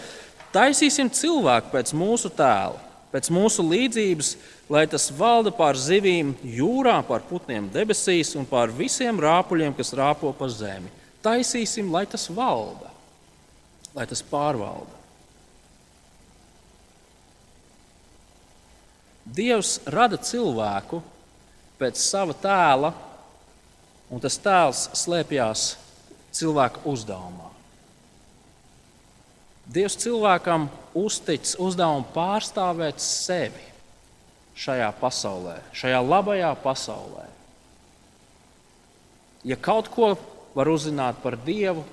taisīsim 0.54 1.10
cilvēku 1.12 1.72
pēc 1.74 1.92
mūsu 1.98 2.30
tēla, 2.32 2.78
pēc 3.10 3.28
mūsu 3.34 3.64
līdzības, 3.66 4.30
lai 4.70 4.84
tas 4.88 5.08
valda 5.18 5.52
pār 5.54 5.76
zivīm 5.76 6.32
jūrā, 6.46 7.00
pār 7.04 7.26
putniem 7.26 7.66
debesīs 7.74 8.32
un 8.38 8.46
pār 8.48 8.72
visiem 8.72 9.18
rāpuļiem, 9.20 9.74
kas 9.76 9.92
rāpo 9.98 10.30
pa 10.38 10.48
zemi. 10.48 10.88
Taisīsim, 11.20 11.90
lai 11.92 12.06
tas 12.08 12.30
valda, 12.32 12.88
lai 13.92 14.06
tas 14.08 14.22
pārvalda. 14.24 14.99
Dievs 19.24 19.78
rada 19.90 20.16
cilvēku 20.16 21.02
pēc 21.80 22.00
sava 22.00 22.34
tēla, 22.36 22.92
un 24.10 24.20
tas 24.22 24.38
tēls 24.40 24.88
slēpjas 24.98 25.64
cilvēka 26.34 26.82
uzdevumā. 26.88 27.50
Dievs 29.70 29.94
cilvēkam 30.02 30.66
uztic 30.98 31.52
uzdevumu 31.62 32.08
pārstāvēt 32.14 32.98
sevi 33.02 33.68
šajā 34.58 34.88
pasaulē, 34.98 35.60
šajā 35.76 36.00
labajā 36.02 36.50
pasaulē. 36.64 37.28
Ja 39.46 39.56
kaut 39.56 39.88
ko 39.94 40.16
var 40.56 40.68
uzzināt 40.68 41.22
par 41.22 41.38
Dievu, 41.46 41.84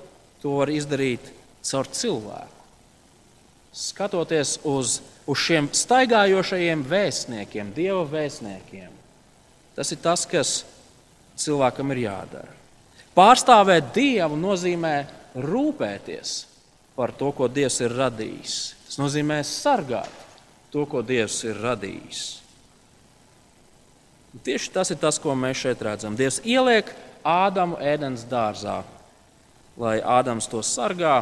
to 0.42 0.58
var 0.58 0.72
izdarīt 0.72 1.30
caur 1.64 1.86
cilvēku. 1.86 2.64
Skatoties 3.72 4.58
uz, 4.66 4.98
uz 5.28 5.44
šiem 5.44 5.68
staigājošajiem 5.76 6.82
vēstniekiem, 6.88 7.72
Dieva 7.76 8.04
vēstniekiem, 8.08 8.92
tas 9.76 9.92
ir 9.92 10.00
tas, 10.02 10.24
kas 10.28 10.62
cilvēkam 11.38 11.92
ir 11.94 12.06
jādara. 12.06 12.54
Pārstāvēt 13.18 13.92
Dievu 13.96 14.38
nozīmē 14.38 14.94
rūpēties 15.36 16.34
par 16.96 17.12
to, 17.14 17.30
ko 17.34 17.48
Dievs 17.50 17.80
ir 17.84 17.94
radījis. 17.98 18.56
Tas 18.88 18.98
nozīmē 19.00 19.40
sargāt 19.46 20.10
to, 20.72 20.84
ko 20.88 21.02
Dievs 21.02 21.42
ir 21.46 21.58
radījis. 21.62 22.26
Un 24.34 24.44
tieši 24.44 24.72
tas 24.74 24.92
ir 24.94 25.00
tas, 25.00 25.18
ko 25.20 25.34
mēs 25.34 25.64
šeit 25.64 25.82
redzam. 25.82 26.16
Dievs 26.18 26.40
ieliek 26.46 26.90
Ādamu 27.26 27.76
ēdienas 27.82 28.22
dārzā, 28.30 28.80
lai 29.76 29.98
Ādams 30.00 30.46
to 30.48 30.62
sargā, 30.64 31.20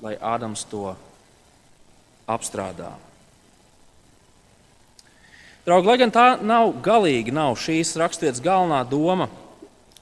lai 0.00 0.14
Ādams 0.16 0.62
to 0.70 0.94
apstrādā. 2.30 2.92
Draugi, 5.64 5.88
lai 5.88 5.96
gan 6.02 6.12
tā 6.12 6.26
nav 6.44 6.74
galīgi 6.84 7.32
nav 7.32 7.56
šīs 7.56 7.94
raksturietas 7.96 8.42
galvenā 8.44 8.82
doma, 8.88 9.30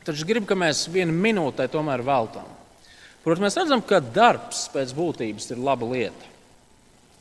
Taču 0.03 0.27
gribu, 0.27 0.49
ka 0.51 0.59
mēs 0.59 0.89
vienu 0.91 1.15
minūtē 1.15 1.69
tomēr 1.71 2.03
veltām. 2.03 2.47
Protams, 3.23 3.45
mēs 3.45 3.59
redzam, 3.61 3.83
ka 3.87 4.01
darbs 4.03 4.65
pēc 4.75 4.91
būtības 4.99 5.53
ir 5.55 5.61
laba 5.63 5.87
lieta. 5.87 6.31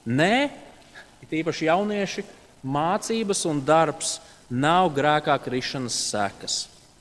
Nē, 0.09 0.49
it 1.21 1.35
īpaši 1.43 1.67
jaunieši, 1.67 2.25
mācības 2.65 3.43
un 3.51 3.61
darbs 3.65 4.15
nav 4.49 4.89
grēkā 4.97 5.35
krišanas 5.45 5.99
sekas. 6.09 6.55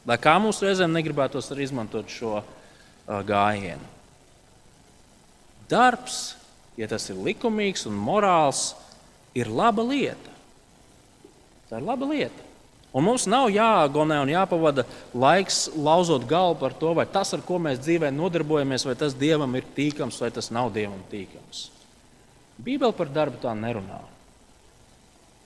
Lai 0.05 0.19
kā 0.21 0.37
mums 0.41 0.61
reizēm 0.65 0.93
negribētos 0.93 1.49
arī 1.53 1.65
izmantot 1.65 2.13
šo 2.13 2.37
uh, 2.43 2.45
gājienu. 3.25 3.89
Darbs, 5.71 6.35
ja 6.77 6.91
tas 6.93 7.09
ir 7.09 7.25
likumīgs 7.25 7.87
un 7.89 7.97
morāls, 7.97 8.75
ir 9.33 9.49
laba 9.49 9.87
lieta. 9.87 10.30
Tā 11.71 11.79
ir 11.79 11.87
laba 11.87 12.09
lieta. 12.11 12.47
Un 12.91 13.05
mums 13.07 13.29
nav 13.31 13.47
jāagonē 13.55 14.17
un 14.25 14.33
jāpavada 14.33 14.83
laiks 15.15 15.69
lauzot 15.79 16.25
galvu 16.27 16.57
par 16.59 16.75
to, 16.75 16.91
vai 16.99 17.05
tas, 17.07 17.31
ar 17.37 17.43
ko 17.47 17.61
mēs 17.63 17.79
dzīvē 17.85 18.11
nodarbojamies, 18.11 18.85
vai 18.89 18.97
tas 18.99 19.15
dievam 19.15 19.55
ir 19.55 19.69
tīkams 19.77 20.19
vai 20.19 20.33
tas 20.35 20.51
nav 20.51 20.73
dievam 20.75 20.99
tīkams. 21.13 21.69
Bībele 22.61 22.93
par 22.97 23.13
darbu 23.15 23.39
tā 23.41 23.55
nerunā. 23.55 24.01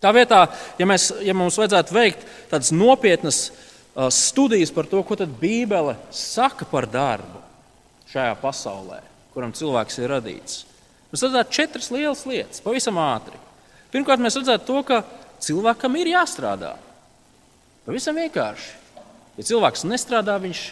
Tā 0.01 0.13
vietā, 0.17 0.41
ja, 0.81 0.89
mēs, 0.89 1.11
ja 1.25 1.37
mums 1.37 1.57
vajadzētu 1.61 1.95
veikt 1.97 2.25
tādas 2.51 2.73
nopietnas 2.73 3.39
studijas 4.13 4.73
par 4.75 4.89
to, 4.89 5.03
ko 5.05 5.17
Bībele 5.41 5.99
saka 6.13 6.65
par 6.69 6.89
darbu 6.89 7.41
šajā 8.09 8.33
pasaulē, 8.41 9.03
kuram 9.37 9.53
cilvēks 9.53 10.01
ir 10.01 10.13
radīts. 10.17 10.65
Mēs 11.13 11.25
redzētu 11.29 11.55
četras 11.55 11.91
lielas 11.93 12.25
lietas, 12.27 12.65
pavisam 12.65 12.99
ātri. 12.99 13.39
Pirmkārt, 13.93 14.25
mēs 14.25 14.41
redzētu 14.41 14.67
to, 14.67 14.81
ka 14.83 15.05
cilvēkam 15.45 16.01
ir 16.01 16.15
jāstrādā. 16.15 16.75
Pavisam 17.85 18.17
vienkārši. 18.17 18.73
Ja 19.37 19.45
cilvēks 19.51 19.85
nestrādā, 19.89 20.37
viņš 20.41 20.63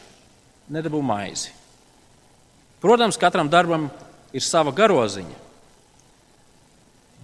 nedabū 0.73 1.03
maizi. 1.05 1.53
Protams, 2.83 3.19
katram 3.21 3.51
darbam 3.51 3.89
ir 4.35 4.43
sava 4.43 4.73
garoziņa. 4.75 5.39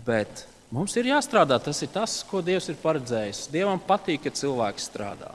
Bet 0.06 0.44
mums 0.74 0.94
ir 0.98 1.10
jāstrādā. 1.10 1.58
Tas 1.62 1.82
ir 1.82 1.90
tas, 1.94 2.20
ko 2.28 2.42
Dievs 2.44 2.68
ir 2.70 2.78
paredzējis. 2.82 3.46
Dievam 3.54 3.80
patīk, 3.82 4.26
ka 4.26 4.34
cilvēks 4.34 4.90
strādā. 4.90 5.32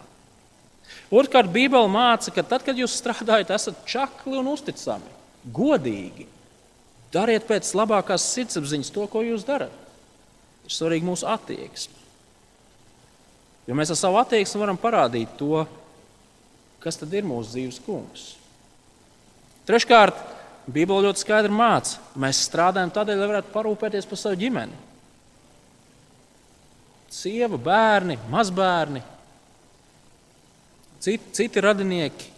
Otrkārt, 1.13 1.51
Bībele 1.53 1.89
māca, 1.91 2.31
ka 2.33 2.43
tad, 2.45 2.63
kad 2.65 2.77
jūs 2.77 2.95
strādājat, 2.99 3.51
esat 3.53 3.83
čakli 3.89 4.37
un 4.39 4.49
uzticami, 4.53 5.11
godīgi. 5.53 6.27
Dariet 7.13 7.45
pēc 7.49 7.69
labākās 7.77 8.25
sirdsapziņas 8.33 8.93
to, 8.93 9.05
ko 9.09 9.21
jūs 9.25 9.45
darat. 9.45 9.73
Ir 10.65 10.73
svarīgi 10.73 11.05
mūsu 11.05 11.27
attieksme. 11.29 12.02
Jo 13.67 13.75
mēs 13.79 13.93
ar 13.93 13.99
savu 13.99 14.19
attieksmi 14.19 14.59
varam 14.59 14.79
parādīt 14.79 15.37
to, 15.39 15.63
kas 16.83 16.99
tad 16.99 17.13
ir 17.15 17.27
mūsu 17.27 17.53
dzīves 17.53 17.79
kungs. 17.85 18.25
Treškārt, 19.67 20.17
Bībele 20.63 21.07
ļoti 21.07 21.23
skaidri 21.23 21.51
māca, 21.51 21.99
mēs 22.19 22.41
strādājam 22.47 22.91
tādēļ, 22.95 23.19
lai 23.19 23.29
varētu 23.31 23.53
parūpēties 23.53 24.07
par 24.07 24.19
savu 24.19 24.39
ģimeni. 24.39 24.75
Sieva, 27.13 27.59
bērni, 27.61 28.17
mazbērni, 28.31 29.03
citi, 31.03 31.33
citi 31.35 31.63
radinieki. 31.63 32.31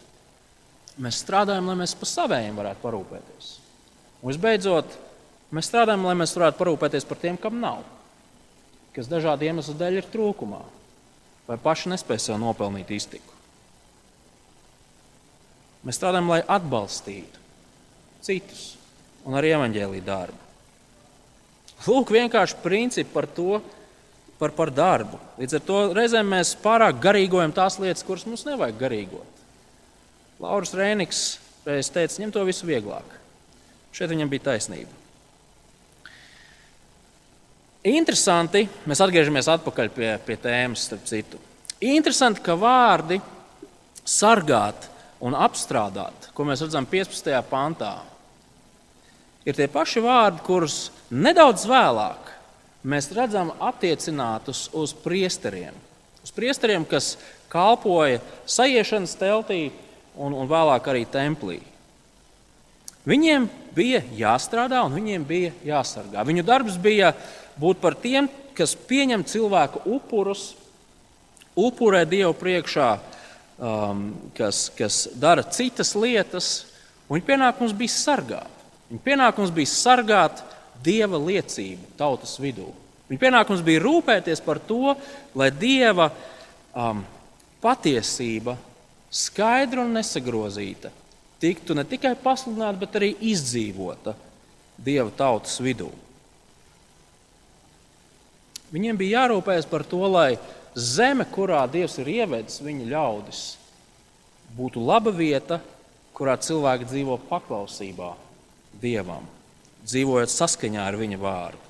Mēs 1.01 1.19
strādājam, 1.23 1.69
lai 1.69 1.77
mēs 1.81 1.93
par 1.97 2.09
saviem 2.09 2.57
varētu 2.57 2.81
parūpēties. 2.83 3.51
Un 4.21 4.31
visbeidzot, 4.31 4.93
mēs 5.55 5.69
strādājam, 5.69 6.05
lai 6.07 6.15
mēs 6.21 6.33
varētu 6.37 6.61
parūpēties 6.61 7.07
par 7.09 7.21
tiem, 7.21 7.37
kam 7.41 7.57
nav, 7.61 7.83
kas 8.95 9.09
dažādu 9.11 9.47
iemeslu 9.47 9.75
dēļ 9.79 10.01
ir 10.01 10.09
trūkumā 10.13 10.63
vai 11.47 11.57
paši 11.61 11.91
nespēj 11.93 12.21
sev 12.21 12.39
nopelnīt 12.41 12.91
iztiku. 12.95 13.33
Mēs 15.85 15.99
strādājam, 15.99 16.31
lai 16.33 16.41
atbalstītu 16.41 17.43
citus 18.25 18.71
un 19.25 19.37
arī 19.37 19.53
evaņģēlīju 19.53 20.05
darbu. 20.05 20.41
Lūk, 21.85 22.13
vienkārši 22.15 22.57
principi 22.63 23.11
par 23.13 23.27
to, 23.29 23.59
par, 24.39 24.53
par 24.57 24.71
darbu. 24.73 25.19
Līdz 25.37 25.57
ar 25.59 25.63
to 25.67 25.79
reizēm 25.93 26.31
mēs 26.33 26.55
pārāk 26.63 26.97
garīgojam 27.03 27.53
tās 27.53 27.77
lietas, 27.81 28.05
kuras 28.07 28.25
mums 28.25 28.45
nevajag 28.47 28.79
garīgot. 28.81 29.43
Lauris 30.41 30.73
Rēniks 30.75 31.23
reiz 31.67 31.91
teica, 31.93 32.17
ņem 32.23 32.33
to 32.33 32.45
visu 32.47 32.67
vieglāk. 32.67 33.17
Šeit 33.95 34.11
viņam 34.11 34.31
bija 34.31 34.49
taisnība. 34.49 35.04
Interesanti, 37.85 38.63
mēs 38.89 39.01
atgriežamies 39.03 39.45
atpakaļ 39.53 39.89
pie, 39.93 40.07
pie 40.25 40.35
tēmas, 40.41 40.87
starp 40.87 41.03
citu. 41.05 41.37
Interesanti, 41.85 42.41
ka 42.41 42.55
vārdi 42.57 43.19
sargāt 44.01 44.87
un 45.21 45.37
apstrādāt, 45.37 46.31
ko 46.33 46.47
mēs 46.49 46.63
redzam 46.65 46.87
15. 46.89 47.29
pantā, 47.49 47.93
ir 49.45 49.57
tie 49.57 49.67
paši 49.69 50.01
vārdi, 50.01 50.41
kurus 50.47 50.79
nedaudz 51.13 51.67
vēlāk 51.69 52.33
mēs 52.85 53.11
redzam 53.13 53.53
attiecinātus 53.61 54.67
uz 54.73 54.93
priesteriem. 55.05 55.77
Uz 56.25 56.33
priesteriem, 56.33 56.85
kas 56.89 57.15
kalpoja 57.53 58.17
sajiešanas 58.49 59.13
teltī 59.21 59.61
un, 60.17 60.33
un 60.33 60.49
vēlāk 60.49 60.89
arī 60.89 61.05
templī. 61.05 61.59
Viņiem 63.05 63.45
bija 63.75 64.01
jāstrādā 64.17 64.81
un 64.85 64.95
viņiem 64.97 65.25
bija 65.27 65.53
jāsargā. 65.67 66.23
Viņu 66.25 66.45
darbs 66.45 66.79
bija 66.81 67.13
būt 67.59 67.81
par 67.83 67.95
tiem, 67.99 68.29
kas 68.55 68.75
pieņem 68.87 69.25
cilvēku 69.27 69.83
upurus, 69.97 70.53
upurē 71.55 72.03
Dievu 72.07 72.33
priekšā, 72.37 72.89
um, 73.59 74.07
kas, 74.35 74.69
kas 74.75 75.05
dara 75.15 75.43
citas 75.43 75.95
lietas. 75.95 76.51
Viņa 77.09 77.27
pienākums 77.27 77.75
bija 77.77 77.93
sargāt. 77.93 78.63
Viņa 78.89 79.03
pienākums 79.05 79.53
bija 79.53 79.71
sargāt 79.71 80.43
dieva 80.85 81.19
liecību 81.21 81.95
tautas 81.99 82.35
vidū. 82.41 82.67
Viņa 83.09 83.21
pienākums 83.21 83.63
bija 83.65 83.83
rūpēties 83.83 84.41
par 84.45 84.59
to, 84.65 84.95
lai 85.37 85.51
dieva 85.53 86.09
um, 86.73 87.03
patiesība, 87.61 88.55
skaidra 89.13 89.83
un 89.85 89.93
nesagrozīta, 89.95 90.91
tiktu 91.41 91.77
ne 91.77 91.85
tikai 91.87 92.15
pasludināta, 92.19 92.81
bet 92.81 92.97
arī 92.99 93.11
izdzīvota 93.31 94.15
dieva 94.81 95.11
tautas 95.15 95.59
vidū. 95.63 95.91
Viņiem 98.75 98.97
bija 98.99 99.21
jārūpējas 99.21 99.69
par 99.71 99.85
to, 99.87 100.01
lai 100.11 100.35
zeme, 100.75 101.23
kurā 101.31 101.61
Dievs 101.71 101.95
ir 102.03 102.09
ievedis 102.11 102.59
viņa 102.63 102.89
ļaudis, 102.91 103.43
būtu 104.57 104.83
laba 104.83 105.13
vieta, 105.15 105.61
kurā 106.15 106.35
cilvēki 106.39 106.89
dzīvo 106.89 107.15
paklausībā 107.29 108.11
Dievam, 108.81 109.23
dzīvojot 109.87 110.31
saskaņā 110.33 110.83
ar 110.83 110.99
viņa 110.99 111.19
vārdu. 111.21 111.61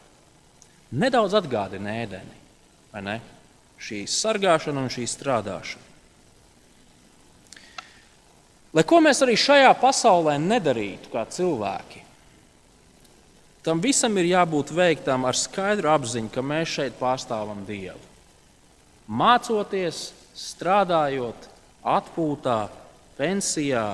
Nedaudz 0.96 1.36
atgādina 1.38 1.94
ēdeni, 2.02 2.38
vai 2.94 3.04
ne? 3.06 3.16
Šī 3.82 4.06
sargāšana 4.10 4.86
un 4.86 4.90
šī 4.90 5.06
strādāšana. 5.10 5.84
Lai 8.76 8.84
ko 8.88 9.00
mēs 9.04 9.22
arī 9.24 9.38
šajā 9.40 9.70
pasaulē 9.80 10.36
nedarītu 10.42 11.12
kā 11.14 11.24
cilvēki, 11.32 12.02
tam 13.66 13.82
visam 13.82 14.16
ir 14.22 14.30
jābūt 14.30 14.72
veiktam 14.76 15.26
ar 15.26 15.38
skaidru 15.38 15.90
apziņu, 15.92 16.32
ka 16.34 16.46
mēs 16.46 16.78
šeit 16.78 17.00
pārstāvam 17.00 17.66
Dievu. 17.68 18.02
Mācoties, 19.10 20.12
strādājot, 20.38 21.50
atpūtā, 21.86 22.60
pensijā, 23.18 23.88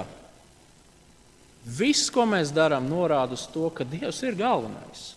Viss, 1.62 2.10
ko 2.10 2.26
mēs 2.26 2.50
darām, 2.54 2.88
norāda 2.90 3.38
uz 3.38 3.46
to, 3.54 3.68
ka 3.70 3.86
Dievs 3.86 4.24
ir 4.26 4.38
galvenais. 4.38 5.12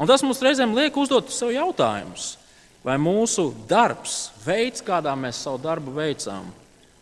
Un 0.00 0.08
tas 0.08 0.22
mums 0.24 0.40
reizēm 0.44 0.74
liek 0.76 0.96
uzdot 0.96 1.32
sev 1.32 1.52
jautājumus, 1.54 2.34
vai 2.84 2.96
mūsu 3.00 3.50
darbs, 3.68 4.30
veids, 4.44 4.84
kādā 4.84 5.12
mēs 5.16 5.40
savu 5.44 5.60
darbu 5.60 5.92
veicam, 5.96 6.52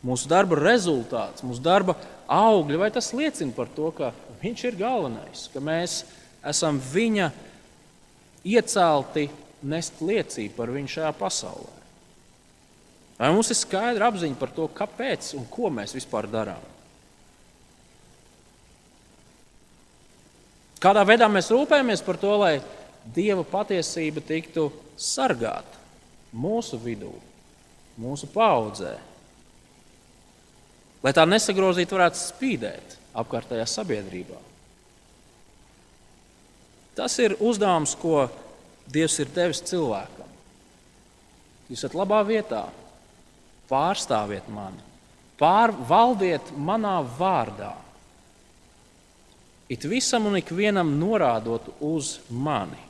mūsu 0.07 0.31
darba 0.31 0.59
rezultāts, 0.59 1.43
mūsu 1.47 1.63
darba 1.63 1.97
augļi, 2.31 2.79
vai 2.79 2.91
tas 2.95 3.11
liecina 3.15 3.55
par 3.55 3.71
to, 3.75 3.91
ka 3.95 4.13
Viņš 4.43 4.65
ir 4.69 4.79
galvenais, 4.79 5.49
ka 5.53 5.63
mēs 5.63 6.03
esam 6.47 6.79
Viņa 6.79 7.31
iecelti 8.47 9.27
nest 9.67 9.99
liecību 10.05 10.55
par 10.57 10.71
Viņu 10.75 10.95
šajā 10.95 11.13
pasaulē. 11.19 11.75
Vai 13.19 13.33
mums 13.35 13.51
ir 13.51 13.59
skaidra 13.59 14.13
apziņa 14.13 14.39
par 14.39 14.53
to, 14.55 14.69
kāpēc 14.71 15.33
un 15.35 15.47
ko 15.51 15.73
mēs 15.75 15.97
vispār 15.97 16.29
darām? 16.31 16.63
Kādā 20.79 21.03
veidā 21.03 21.27
mēs 21.27 21.51
rūpējamies 21.51 22.05
par 22.07 22.21
to, 22.23 22.37
lai 22.39 22.59
Dieva 23.09 23.43
patiesība 23.43 24.23
tiktu 24.23 24.69
sargāta 25.01 25.79
mūsu 26.37 26.79
vidū, 26.83 27.11
mūsu 27.99 28.29
paudzē, 28.31 28.93
lai 31.03 31.13
tā 31.17 31.25
nesagrozītu 31.27 31.97
varētu 31.97 32.21
spīdēt 32.21 32.98
apkārtējā 33.19 33.67
sabiedrībā. 33.69 34.39
Tas 36.99 37.15
ir 37.23 37.37
uzdevums, 37.39 37.95
ko 37.99 38.27
Dievs 38.89 39.19
ir 39.21 39.29
devis 39.35 39.61
cilvēkam. 39.69 40.29
Jūs 41.69 41.83
esat 41.83 41.97
labā 41.99 42.23
vietā, 42.25 42.63
pārstāviet 43.69 44.49
mani, 44.49 44.81
pārvaldiet 45.39 46.55
manā 46.57 46.97
vārdā. 47.19 47.75
It 49.69 49.85
visam 49.85 50.31
un 50.31 50.39
ikvienam 50.41 50.95
norādot 50.97 51.69
uz 51.85 52.17
mani. 52.33 52.81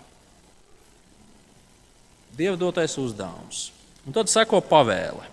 Dieva 2.39 2.55
dotais 2.55 2.95
uzdevums. 3.03 3.73
Un 4.07 4.15
tad 4.15 4.31
seko 4.31 4.63
pavēle. 4.63 5.27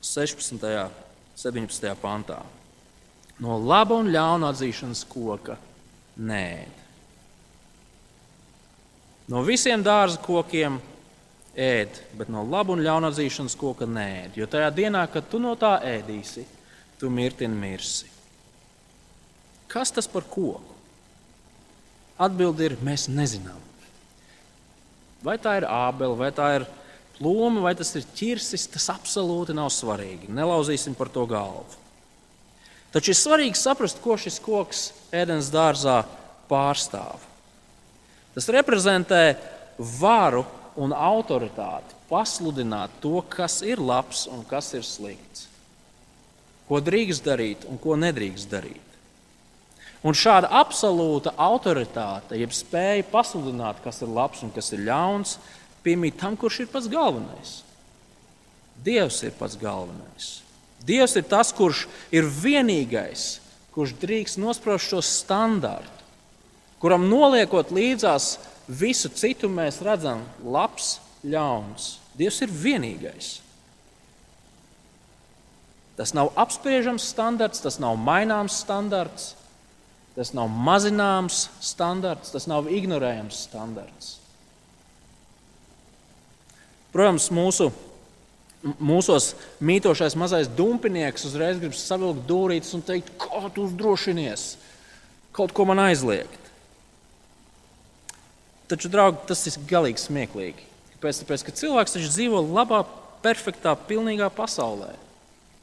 16. 0.00 0.56
un 0.56 0.96
17. 1.36 1.92
pantā. 2.00 2.40
No 3.42 3.58
laba 3.58 3.96
un 3.98 4.10
ļauna 4.12 4.52
atzīšanas 4.52 5.02
koka 5.10 5.56
nē. 6.22 6.46
No 9.32 9.42
visiem 9.46 9.82
dārza 9.82 10.20
kokiem 10.22 10.78
ēd, 11.58 11.98
bet 12.18 12.30
no 12.30 12.44
laba 12.46 12.74
un 12.74 12.84
ļauna 12.84 13.10
atzīšanas 13.10 13.56
koka 13.58 13.88
nē. 13.88 14.30
Jo 14.38 14.46
tajā 14.50 14.70
dienā, 14.76 15.02
kad 15.10 15.26
tu 15.30 15.40
no 15.42 15.56
tā 15.58 15.74
ēdīsi, 15.88 16.44
tu 17.00 17.10
mirtini 17.10 17.58
mirsi. 17.58 18.10
Kas 19.72 19.90
tas 19.90 20.06
par 20.06 20.26
koku? 20.28 20.76
Atbilde 22.22 22.68
ir, 22.68 22.78
mēs 22.84 23.08
nezinām. 23.10 23.58
Vai 25.24 25.38
tā 25.40 25.56
ir 25.58 25.66
ābele, 25.66 26.14
vai 26.18 26.30
tā 26.34 26.48
ir 26.60 26.66
plūme 27.16 27.62
vai 27.64 27.72
tas 27.78 27.90
ir 27.98 28.06
ķirsis, 28.18 28.68
tas 28.74 28.90
absolūti 28.92 29.54
nav 29.56 29.70
svarīgi. 29.72 30.30
Nelauzīsim 30.30 30.94
par 30.98 31.10
to 31.14 31.24
galvu. 31.30 31.81
Taču 32.92 33.12
ir 33.12 33.18
svarīgi 33.18 33.56
saprast, 33.56 34.02
ko 34.04 34.18
šis 34.20 34.36
koks 34.44 34.90
ēdienas 35.14 35.48
dārzā 35.52 36.02
pārstāv. 36.50 37.22
Tas 38.34 38.48
reprezentē 38.52 39.36
varu 40.00 40.44
un 40.76 40.92
autoritāti, 40.92 41.96
pasludināt 42.08 42.92
to, 43.00 43.20
kas 43.32 43.60
ir 43.64 43.80
labs 43.80 44.26
un 44.28 44.44
kas 44.48 44.72
ir 44.76 44.84
slikts, 44.84 45.46
ko 46.68 46.80
drīkst 46.84 47.24
darīt 47.24 47.66
un 47.68 47.80
ko 47.80 47.96
nedrīkst 48.00 48.52
darīt. 48.52 48.88
Un 50.02 50.16
šāda 50.18 50.50
absolūta 50.58 51.32
autoritāte, 51.38 52.36
jeb 52.40 52.52
spēja 52.56 53.04
pasludināt, 53.12 53.78
kas 53.84 54.02
ir 54.02 54.10
labs 54.10 54.42
un 54.42 54.50
kas 54.52 54.72
ir 54.74 54.82
ļauns, 54.88 55.36
piemīt 55.84 56.18
tam, 56.18 56.36
kurš 56.36 56.64
ir 56.64 56.72
pats 56.72 56.88
galvenais. 56.90 57.60
Dievs 58.82 59.20
ir 59.22 59.36
pats 59.38 59.54
galvenais. 59.60 60.40
Dievs 60.86 61.14
ir 61.18 61.26
tas, 61.30 61.52
kurš 61.54 61.86
ir 62.14 62.26
vienīgais, 62.26 63.38
kurš 63.74 63.94
drīkst 64.02 64.40
nospraust 64.42 64.90
šo 64.90 65.02
standārtu, 65.04 66.06
kuram 66.82 67.06
noliekot 67.10 67.70
līdzās 67.74 68.34
visu 68.66 69.10
citu, 69.14 69.50
mēs 69.52 69.80
redzam 69.84 70.24
labs, 70.42 70.96
ļauns. 71.22 71.96
Dievs 72.18 72.42
ir 72.42 72.50
vienīgais. 72.50 73.36
Tas 75.96 76.14
nav 76.16 76.32
apspriežams 76.40 77.04
standarts, 77.12 77.62
tas 77.62 77.78
nav 77.82 77.94
maināms 78.00 78.58
standarts. 78.64 79.32
Tas 80.12 80.34
nav 80.36 80.50
mazināms 80.52 81.46
standarts, 81.64 82.32
tas 82.34 82.44
nav 82.50 82.68
ignorējams 82.68 83.38
standarts. 83.46 84.16
Protams, 86.92 87.30
mūsu, 87.32 87.70
mūsos 88.62 89.32
mītošais 89.64 90.14
mazais 90.18 90.50
dumpinieks 90.50 91.26
uzreiz 91.26 91.58
grib 91.62 91.74
savilkt 91.76 92.26
dūrītes 92.28 92.74
un 92.76 92.84
teikt, 92.86 93.10
kā 93.20 93.48
tu 93.54 93.66
uzdrošinies 93.66 94.52
kaut 95.34 95.54
ko 95.56 95.66
man 95.68 95.80
aizliegt. 95.82 96.38
Taču, 98.70 98.88
draugi, 98.92 99.24
tas 99.28 99.42
ir 99.48 99.58
galīgi 99.68 100.00
smieklīgi. 100.00 100.68
Kāpēc? 100.94 101.22
Tāpēc, 101.22 101.44
ka 101.44 101.54
cilvēks 101.58 101.96
taču 101.96 102.12
dzīvo 102.12 102.40
labā, 102.52 102.82
perfektā, 103.24 103.74
pilnīgā 103.88 104.28
pasaulē. 104.32 104.92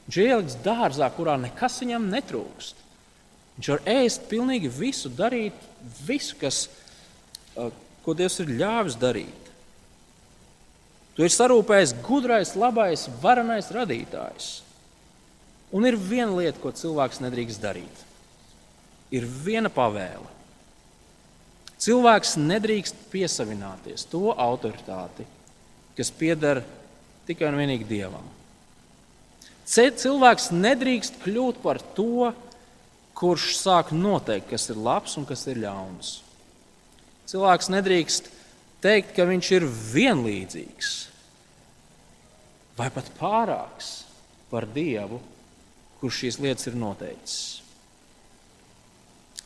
Viņš 0.06 0.18
ir 0.18 0.30
ielikts 0.30 0.58
dārzā, 0.64 1.08
kurā 1.14 1.36
nekas 1.40 1.80
viņam 1.82 2.08
netrūkst. 2.12 2.84
Viņš 3.56 3.70
var 3.74 3.82
ēst 3.92 4.28
pilnīgi 4.30 4.70
visu, 4.72 5.10
darīt 5.12 5.56
visu, 6.06 6.36
kas, 6.40 6.64
ko 8.04 8.14
Dievs 8.16 8.40
ir 8.42 8.54
ļāvis 8.60 8.98
darīt. 9.00 9.39
To 11.16 11.26
ir 11.26 11.32
sarūpējis 11.34 11.94
gudrais, 12.06 12.54
labais, 12.58 13.06
varenais 13.22 13.70
radītājs. 13.74 14.50
Un 15.74 15.86
ir 15.86 15.98
viena 15.98 16.32
lieta, 16.34 16.58
ko 16.62 16.72
cilvēks 16.74 17.22
nedrīkst 17.22 17.62
darīt. 17.62 18.04
Ir 19.14 19.26
viena 19.26 19.70
pavēle. 19.70 20.26
Cilvēks 21.80 22.34
nedrīkst 22.36 23.06
piesavināties 23.12 24.04
to 24.10 24.34
autoritāti, 24.34 25.24
kas 25.96 26.10
pieder 26.12 26.60
tikai 27.28 27.48
un 27.48 27.56
vienīgi 27.56 27.88
Dievam. 27.88 28.26
Cilvēks 29.70 30.50
nedrīkst 30.52 31.20
kļūt 31.22 31.60
par 31.62 31.80
to, 31.96 32.32
kurš 33.16 33.54
sāk 33.60 33.94
noteikt, 33.94 34.50
kas 34.50 34.68
ir 34.72 34.80
labs 34.80 35.16
un 35.20 35.26
kas 35.28 35.46
ir 35.50 35.60
ļauns. 35.62 36.18
Cilvēks 37.30 37.70
nedrīkst 37.70 38.30
teikt, 38.82 39.14
ka 39.16 39.28
viņš 39.28 39.52
ir 39.58 39.66
vienlīdzīgs 39.68 40.90
vai 42.80 42.88
pat 42.94 43.10
pārāks 43.18 43.90
par 44.50 44.66
Dievu, 44.72 45.20
kurš 46.00 46.22
šīs 46.24 46.38
lietas 46.40 46.70
ir 46.70 46.78
noteicis. 46.80 47.40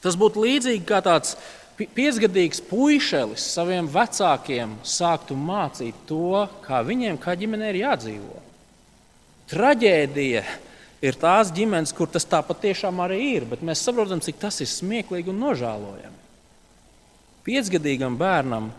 Tas 0.04 0.16
būtu 0.20 0.44
līdzīgi 0.44 0.84
kā 0.86 1.00
tāds 1.02 1.34
piecgadīgs 1.74 2.60
puišelis 2.68 3.46
saviem 3.56 3.88
vecākiem 3.90 4.76
sāktu 4.86 5.34
mācīt 5.34 6.04
to, 6.06 6.44
kā 6.62 6.82
viņiem, 6.86 7.18
kā 7.18 7.34
ģimenei 7.40 7.72
ir 7.72 7.80
jādzīvo. 7.80 8.42
Traģēdija 9.50 10.44
ir 11.04 11.18
tās 11.20 11.50
ģimenes, 11.56 11.92
kur 11.96 12.08
tas 12.12 12.26
tā 12.28 12.40
patiešām 12.46 13.02
arī 13.04 13.18
ir, 13.34 13.48
bet 13.48 13.64
mēs 13.66 13.82
saprotam, 13.84 14.22
cik 14.24 14.38
tas 14.40 14.60
ir 14.62 14.70
smieklīgi 14.70 15.32
un 15.32 15.42
nožēlojami. 15.42 16.22
Piecgadīgam 17.44 18.14
bērnam 18.20 18.70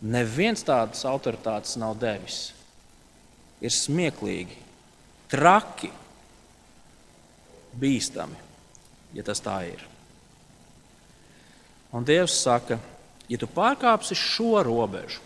neviens 0.00 0.64
tādas 0.64 1.04
autoritātes 1.08 1.76
nav 1.80 1.98
devis. 2.00 2.50
Ir 3.60 3.72
smieklīgi, 3.74 4.56
traki, 5.28 5.90
bīstami, 7.80 8.38
ja 9.14 9.24
tas 9.26 9.42
tā 9.44 9.58
ir. 9.68 9.82
Un 11.92 12.06
Dievs 12.06 12.38
saka, 12.40 12.78
ja 13.28 13.38
tu 13.38 13.48
pārkāpsi 13.50 14.16
šo 14.16 14.62
robežu, 14.64 15.20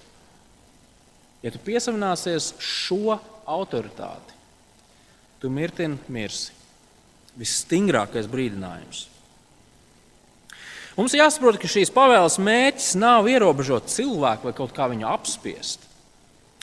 ja 1.45 1.53
tu 1.53 1.61
piesavināsies 1.63 2.55
šo 2.59 3.19
autoritāti, 3.45 4.35
tu 5.41 5.51
mirtini 5.53 6.01
mirsi. 6.09 6.53
Visstingrākais 7.35 8.29
brīdinājums. 8.31 9.09
Mums 10.95 11.15
ir 11.15 11.25
jāsaprot, 11.25 11.59
ka 11.59 11.71
šīs 11.71 11.91
pavēles 11.95 12.37
mērķis 12.39 12.93
nav 13.01 13.27
ierobežot 13.31 13.91
cilvēku 13.91 14.47
vai 14.47 14.55
kaut 14.55 14.75
kā 14.77 14.87
viņu 14.93 15.09
apspiest. 15.11 15.83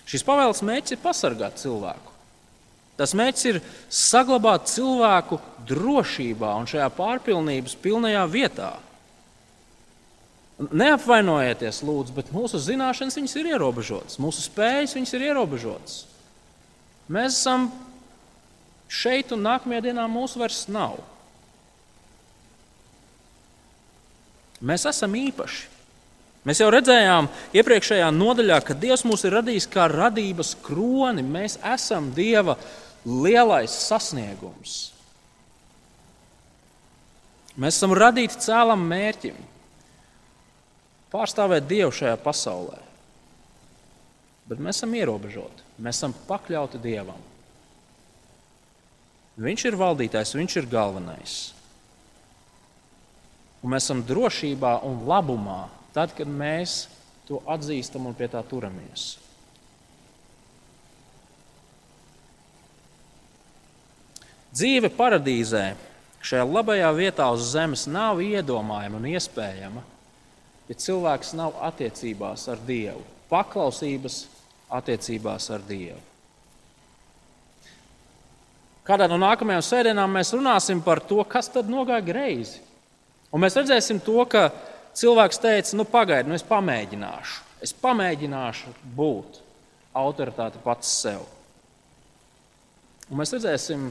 Šīs 0.07 0.23
pavēles 0.27 0.63
mērķis 0.67 0.95
ir 0.95 1.01
pasargāt 1.03 1.59
cilvēku. 1.59 2.15
Tas 2.99 3.15
mērķis 3.17 3.45
ir 3.49 3.59
saglabāt 3.91 4.69
cilvēku 4.71 5.39
drošībā 5.67 6.53
un 6.59 6.69
šajā 6.69 6.87
pārpilnības 6.95 7.75
pilnajā 7.83 8.23
vietā. 8.31 8.71
Neapvainojieties, 10.61 11.81
lūdzu, 11.87 12.13
bet 12.13 12.29
mūsu 12.35 12.59
zināšanas 12.61 13.17
ir 13.17 13.53
ierobežotas, 13.55 14.19
mūsu 14.21 14.43
spējas 14.45 14.93
ir 14.99 15.25
ierobežotas. 15.31 16.03
Mēs 17.11 17.39
esam 17.39 17.71
šeit 18.91 19.31
un 19.33 19.41
nākamajā 19.47 19.87
dienā 19.87 20.05
mūsu 20.11 20.39
vairs 20.39 20.67
nav. 20.71 20.99
Mēs 24.61 24.85
esam 24.89 25.15
īpaši. 25.17 25.67
Mēs 26.45 26.57
jau 26.61 26.71
redzējām 26.73 27.27
iepriekšējā 27.53 28.07
nodaļā, 28.15 28.57
ka 28.65 28.73
Dievs 28.77 29.03
mūs 29.05 29.25
ir 29.27 29.35
radījis 29.37 29.67
kā 29.69 29.85
radības 29.91 30.55
kroni. 30.65 31.21
Mēs 31.21 31.59
esam 31.73 32.09
Dieva 32.15 32.55
lielais 33.05 33.73
sasniegums. 33.89 34.79
Mēs 37.61 37.77
esam 37.77 37.93
radīti 37.93 38.39
cēlam 38.41 38.81
mērķim, 38.89 39.35
pārstāvēt 41.13 41.67
Dievu 41.69 41.91
šajā 41.93 42.15
pasaulē. 42.23 42.79
Bet 44.49 44.61
mēs 44.63 44.79
esam 44.79 44.95
ierobežoti, 44.97 45.67
mēs 45.83 45.99
esam 45.99 46.15
pakļauti 46.27 46.81
Dievam. 46.81 47.19
Viņš 49.41 49.65
ir 49.69 49.77
valdītājs, 49.79 50.33
viņš 50.37 50.57
ir 50.59 50.69
galvenais. 50.71 51.35
Un 53.61 53.73
mēs 53.73 53.85
esam 53.85 54.01
drošībā 54.05 54.79
un 54.87 55.03
labumā, 55.09 55.67
tad, 55.93 56.15
kad 56.17 56.29
mēs 56.29 56.85
to 57.27 57.41
atzīstam 57.49 58.07
un 58.09 58.17
pie 58.17 58.29
tā 58.31 58.41
turamies. 58.47 59.13
Dzīve 64.51 64.89
paradīzē, 64.91 65.63
šajā 66.27 66.43
labajā 66.43 66.89
vietā 66.97 67.29
uz 67.31 67.53
zemes, 67.53 67.85
nav 67.87 68.19
iedomājama 68.19 68.99
un 68.99 69.07
iespējama, 69.13 69.83
ja 70.67 70.75
cilvēks 70.75 71.31
nav 71.39 71.55
attiecībās 71.69 72.49
ar 72.51 72.59
Dievu, 72.67 73.05
paklausības 73.31 74.25
attiecībās 74.71 75.47
ar 75.55 75.63
Dievu. 75.69 76.01
Kādā 78.83 79.05
no 79.07 79.15
nākamajām 79.21 79.63
sēdienām 79.63 80.17
mēs 80.17 80.33
runāsim 80.35 80.81
par 80.83 80.99
to, 81.05 81.21
kas 81.29 81.47
tad 81.53 81.69
nogāja 81.71 82.03
greizi. 82.03 82.59
Un 83.31 83.43
mēs 83.43 83.55
redzēsim 83.55 84.01
to, 84.03 84.19
ka 84.27 84.49
cilvēks 84.97 85.39
teica, 85.41 85.77
nu, 85.79 85.85
pagaidi, 85.87 86.29
nu, 86.29 86.35
es 86.35 86.45
pamēģināšu. 86.47 87.47
Es 87.63 87.73
pamēģināšu 87.77 88.73
būt 88.97 89.39
autoritāte 89.95 90.59
pats 90.63 90.89
sev. 91.03 91.23
Un 93.11 93.19
mēs 93.19 93.33
redzēsim, 93.35 93.89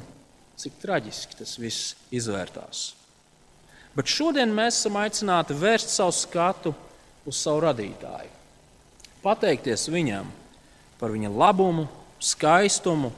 cik 0.60 0.80
traģiski 0.82 1.38
tas 1.38 1.54
viss 1.60 1.94
izvērtās. 2.12 2.90
Bet 3.96 4.10
šodien 4.10 4.52
mēs 4.54 4.78
esam 4.80 4.98
aicināti 5.00 5.56
vērst 5.56 5.92
savu 5.92 6.14
skatu 6.14 6.74
uz 7.26 7.40
savu 7.40 7.64
radītāju, 7.64 8.30
pateikties 9.24 9.88
viņam 9.90 10.28
par 11.00 11.12
viņa 11.14 11.32
labumu, 11.32 11.86
skaistumu, 12.20 13.10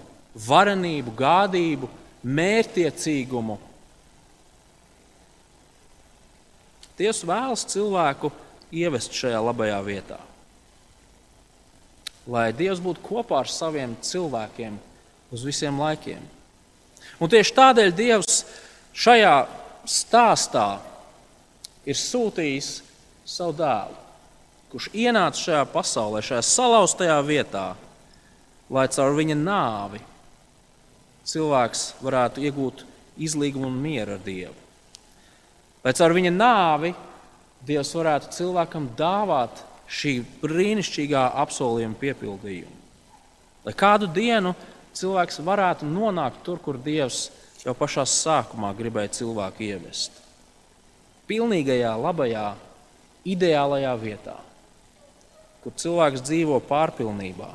varenību, 0.46 1.12
gādību, 1.18 1.90
mērķtiecīgumu. 2.22 3.58
Dievs 7.02 7.24
vēlas 7.26 7.66
cilvēku 7.66 8.30
ievest 8.72 9.16
šajā 9.16 9.40
labajā 9.42 9.80
vietā. 9.84 10.20
lai 12.26 12.52
Dievs 12.54 12.78
būtu 12.78 13.02
kopā 13.02 13.40
ar 13.42 13.48
saviem 13.50 13.96
cilvēkiem 13.98 14.76
uz 15.34 15.42
visiem 15.42 15.80
laikiem. 15.80 16.22
Un 17.18 17.30
tieši 17.30 17.54
tādēļ 17.56 17.90
Dievs 17.98 18.44
šajā 18.94 19.34
stāstā 19.82 20.78
ir 21.82 21.98
sūtījis 21.98 22.70
savu 23.26 23.56
dēlu, 23.58 23.98
kurš 24.70 24.88
ienāca 24.94 25.42
šajā 25.42 25.64
pasaulē, 25.74 26.22
šajā 26.22 26.44
salauztajā 26.46 27.18
vietā, 27.26 27.66
lai 28.70 28.86
caur 28.94 29.18
viņa 29.18 29.38
nāvi 29.42 30.02
cilvēks 31.26 31.86
varētu 32.02 32.46
iegūt 32.46 32.86
izlīgumu 33.18 33.66
un 33.66 33.82
mieru 33.82 34.16
ar 34.16 34.22
Dievu. 34.22 34.61
Lai 35.82 35.94
caur 35.98 36.14
viņa 36.14 36.30
nāvi 36.34 36.92
Dievs 37.62 37.92
varētu 37.94 38.32
cilvēkam 38.34 38.88
dāvāt 38.98 39.60
šī 39.86 40.16
brīnišķīgā 40.40 41.28
apsolījuma 41.44 41.98
piepildījumu. 42.00 42.78
Lai 43.62 43.74
kādu 43.78 44.08
dienu 44.10 44.50
cilvēks 44.98 45.38
varētu 45.46 45.86
nonākt 45.86 46.42
tur, 46.42 46.58
kur 46.58 46.78
Dievs 46.82 47.28
jau 47.62 47.74
pašā 47.78 48.02
sākumā 48.08 48.72
gribēja 48.74 49.12
cilvēku 49.20 49.62
ievest. 49.68 50.18
Pilnīgajā, 51.30 51.92
labajā, 52.02 52.48
ideālajā 53.30 53.92
vietā, 54.00 54.36
kur 55.62 55.74
cilvēks 55.78 56.24
dzīvo 56.26 56.58
pārpilnībā 56.66 57.52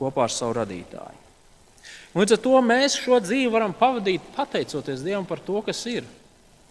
kopā 0.00 0.26
ar 0.26 0.34
savu 0.34 0.58
radītāju. 0.58 1.18
Un 2.10 2.24
līdz 2.24 2.34
ar 2.34 2.40
to 2.42 2.56
mēs 2.66 2.98
šo 2.98 3.20
dzīvi 3.22 3.52
varam 3.52 3.74
pavadīt 3.76 4.32
pateicoties 4.34 5.04
Dievam 5.06 5.28
par 5.28 5.38
to, 5.46 5.60
kas 5.62 5.84
ir, 5.86 6.08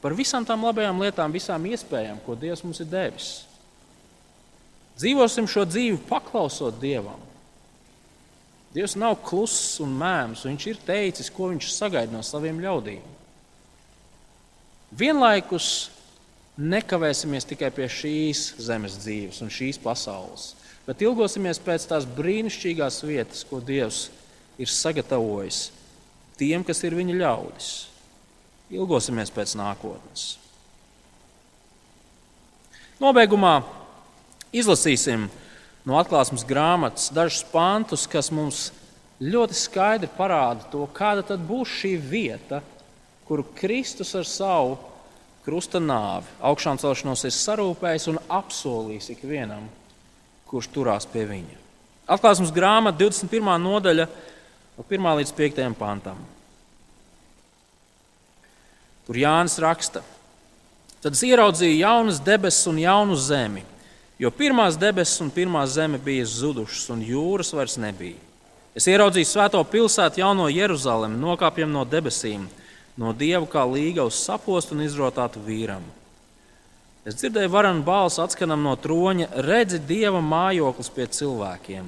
par 0.02 0.16
visām 0.18 0.45
tām 0.47 0.64
labajām 0.68 1.02
lietām, 1.04 1.34
visām 1.34 1.66
iespējām, 1.70 2.22
ko 2.26 2.36
Dievs 2.39 2.64
mums 2.64 2.80
ir 2.84 2.89
devis. 2.91 3.30
Dzīvosim 5.00 5.47
šo 5.47 5.64
dzīvi 5.68 6.00
paklausot 6.10 6.80
Dievam. 6.82 7.20
Dievs 8.74 8.93
nav 9.00 9.16
kluss 9.26 9.80
un 9.82 9.95
mēms, 9.97 10.43
viņš 10.45 10.66
ir 10.70 10.82
teicis, 10.86 11.32
ko 11.34 11.50
viņš 11.54 11.72
sagaida 11.74 12.14
no 12.14 12.22
saviem 12.26 12.60
ļaudīm. 12.62 13.02
Vienlaikus 15.00 15.89
nekavēsimies 16.60 17.47
tikai 17.50 17.72
pie 17.74 17.88
šīs 17.89 18.43
zemes 18.62 18.97
dzīves 19.00 19.41
un 19.45 19.52
šīs 19.54 19.80
pasaules, 19.82 20.52
bet 20.86 21.02
ilgosimies 21.06 21.62
pēc 21.64 21.88
tās 21.89 22.08
brīnišķīgās 22.18 23.02
vietas, 23.08 23.45
ko 23.47 23.62
Dievs 23.64 24.08
ir 24.60 24.70
sagatavojis 24.70 25.70
tiem, 26.39 26.64
kas 26.68 26.84
ir 26.84 26.95
viņa 26.97 27.18
ļaudis. 27.20 27.70
Ilgosimies 28.70 29.32
pēc 29.34 29.56
nākotnes. 29.58 30.38
Nobeigumā 33.00 33.62
izlasīsim 34.54 35.30
no 35.88 35.98
atklāsmes 35.98 36.44
grāmatas 36.46 37.08
dažus 37.16 37.46
pantus, 37.50 38.06
kas 38.10 38.30
mums 38.30 38.68
ļoti 39.24 39.58
skaidri 39.58 40.10
parāda 40.18 40.68
to, 40.72 40.84
kāda 40.94 41.24
tad 41.32 41.42
būs 41.48 41.80
šī 41.80 41.96
vieta, 41.98 42.62
kuru 43.28 43.46
Kristus 43.56 44.14
ar 44.18 44.28
savu 44.28 44.78
krusta 45.46 45.82
nāvi, 45.82 46.28
augšām 46.46 46.78
celšanos 46.82 47.26
ir 47.26 47.34
sarūpējis 47.34 48.10
un 48.12 48.20
apsolījis 48.30 49.14
ikvienam, 49.16 49.66
kurš 50.50 50.70
turās 50.76 51.08
pie 51.10 51.26
viņa. 51.30 51.58
Atklāsmes 52.10 52.52
grāmata 52.54 53.00
21. 53.02 53.56
nodaļa, 53.64 54.06
no 54.78 54.86
1 54.86 55.10
līdz 55.22 55.34
5 55.38 55.80
pantam. 55.80 56.20
Tur 59.10 59.18
Jānis 59.18 59.57
raksta, 59.57 60.03
tad 61.01 61.18
es 61.18 61.26
ieraudzīju 61.26 61.82
jaunas 61.82 62.22
debesis 62.22 62.70
un 62.70 62.78
jaunu 62.78 63.18
zemi 63.18 63.66
Jo 64.20 64.28
pirmās 64.36 64.76
debesis 64.76 65.22
un 65.24 65.30
pirmā 65.32 65.62
zeme 65.72 65.95
bija 66.03 66.26
zudušas, 66.28 66.89
un 66.91 66.99
jūras 67.07 67.53
vairs 67.55 67.78
nebija. 67.80 68.20
Es 68.76 68.84
ieraudzīju 68.91 69.28
svēto 69.28 69.62
pilsētu, 69.64 70.20
jauno 70.20 70.49
Jeruzalemi, 70.51 71.16
nokāpjam 71.22 71.72
no 71.72 71.86
debesīm, 71.88 72.43
no 72.99 73.14
dieva 73.16 73.47
kā 73.47 73.64
līga 73.64 74.03
uz 74.03 74.20
sapostu 74.20 74.76
un 74.76 74.84
izrotātu 74.84 75.39
vīram. 75.45 75.86
Es 77.07 77.16
dzirdēju 77.16 77.51
varanu 77.53 77.86
balsi 77.88 78.20
atskanam 78.20 78.68
no 78.68 78.76
troņa, 78.76 79.30
redzi 79.47 79.80
dieva 79.80 80.20
mājoklis 80.20 80.91
pie 80.91 81.07
cilvēkiem, 81.16 81.88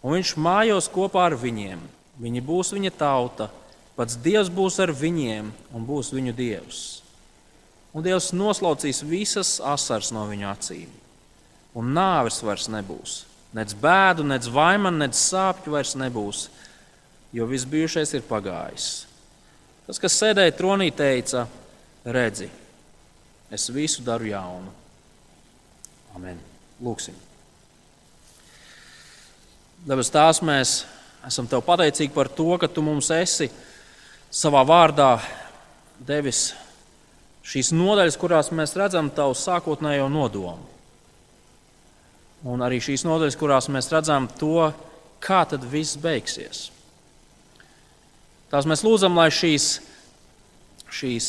un 0.00 0.16
viņš 0.16 0.32
mājos 0.40 0.88
kopā 0.88 1.28
ar 1.28 1.36
viņiem. 1.36 1.84
Viņi 2.22 2.40
būs 2.48 2.72
viņa 2.72 2.94
tauta, 2.96 3.50
pats 3.96 4.16
dievs 4.16 4.50
būs 4.52 4.78
ar 4.82 4.92
viņiem 4.96 5.52
un 5.74 5.86
būs 5.86 6.12
viņu 6.14 6.34
dievs. 6.36 6.82
Un 7.92 8.04
dievs 8.04 8.30
noslaucīs 8.32 9.02
visas 9.04 9.58
asars 9.60 10.12
no 10.14 10.24
viņu 10.30 10.48
acīm 10.48 10.90
un 11.74 11.92
nāves 11.96 12.40
vairs 12.44 12.68
nebūs. 12.72 13.22
Nec 13.56 13.74
bēdu, 13.76 14.24
nec 14.24 14.46
vaimanu, 14.48 15.02
nec 15.02 15.16
sāpju 15.16 15.74
vairs 15.74 15.94
nebūs, 16.00 16.46
jo 17.36 17.46
viss 17.48 17.68
bijušais 17.68 18.14
ir 18.16 18.24
pagājis. 18.28 18.88
Tas, 19.86 19.98
kas 20.00 20.16
sēdēja 20.16 20.54
tronī, 20.56 20.88
teica: 20.94 21.46
Redzi, 22.04 22.48
es 23.52 23.68
visu 23.72 24.04
daru 24.04 24.30
jaunu. 24.30 24.72
Amen. 26.16 26.40
Lūksim. 26.82 27.16
Dabas 29.86 30.10
tās 30.12 30.40
mēs 30.44 30.82
esam 31.26 31.46
tev 31.50 31.62
pateicīgi 31.66 32.12
par 32.14 32.30
to, 32.30 32.54
ka 32.58 32.68
tu 32.70 32.84
mums 32.84 33.10
esi 33.14 33.48
savā 34.32 34.62
vārdā 34.64 35.18
devis 36.00 36.52
šīs 37.44 37.72
nodaļas, 37.76 38.16
kurās 38.16 38.50
mēs 38.54 38.74
redzam 38.78 39.10
tavu 39.12 39.36
sākotnējo 39.36 40.08
nodomu. 40.12 40.70
Un 42.48 42.64
arī 42.64 42.80
šīs 42.82 43.04
nodaļas, 43.06 43.38
kurās 43.38 43.68
mēs 43.70 43.90
redzam 43.92 44.26
to, 44.40 44.72
kā 45.22 45.44
tad 45.46 45.62
viss 45.68 45.98
beigsies. 46.00 46.70
Tās 48.50 48.66
mēs 48.68 48.82
lūdzam, 48.84 49.14
lai 49.16 49.28
šīs, 49.32 49.76
šīs 50.92 51.28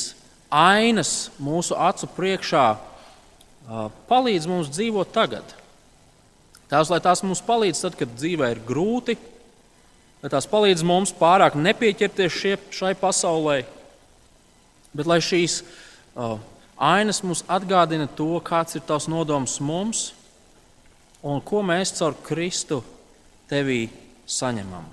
ainas 0.53 1.29
mūsu 1.43 1.77
acu 1.77 2.09
priekšā 2.15 2.65
palīdz 4.09 4.47
mums 4.49 4.71
dzīvot 4.73 5.13
tagad. 5.13 5.53
Tās, 6.71 6.89
lai 6.89 6.99
tās 7.03 7.21
mums 7.23 7.43
palīdz 7.45 7.83
tad, 7.85 7.95
kad 7.99 8.17
dzīvē 8.17 8.49
ir 8.55 8.63
grūti, 8.65 9.15
lai 10.23 10.31
tās 10.31 10.47
palīdz 10.47 10.85
mums 10.87 11.11
pārāk 11.19 11.57
nepieķerties 11.59 12.31
šie, 12.39 12.55
šai 12.71 12.93
pasaulē, 12.95 13.61
bet 14.95 15.09
lai 15.09 15.19
šīs 15.19 15.59
uh, 16.15 16.37
ainas 16.79 17.19
mums 17.27 17.43
atgādina 17.51 18.07
to, 18.07 18.31
kāds 18.39 18.79
ir 18.79 18.85
tavs 18.87 19.09
nodoms 19.11 19.59
mums 19.59 20.13
un 21.23 21.43
ko 21.43 21.59
mēs 21.63 21.91
caur 21.99 22.15
Kristu 22.23 22.81
tevī 23.51 23.87
saņemam. 24.27 24.87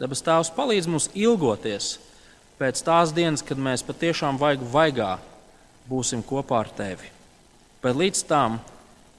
Dabas 0.00 0.24
Tēvs 0.24 0.52
palīdz 0.56 0.88
mums 0.88 1.10
ilgoties 1.12 1.98
pēc 2.60 2.80
tās 2.84 3.12
dienas, 3.16 3.44
kad 3.44 3.60
mēs 3.60 3.84
patiešām 3.84 4.38
vajag 4.40 4.64
vaigā 4.72 5.14
būsim 5.88 6.22
kopā 6.24 6.62
ar 6.62 6.70
tevi. 6.76 7.08
Bet 7.80 7.96
līdz 7.96 8.22
tam 8.28 8.60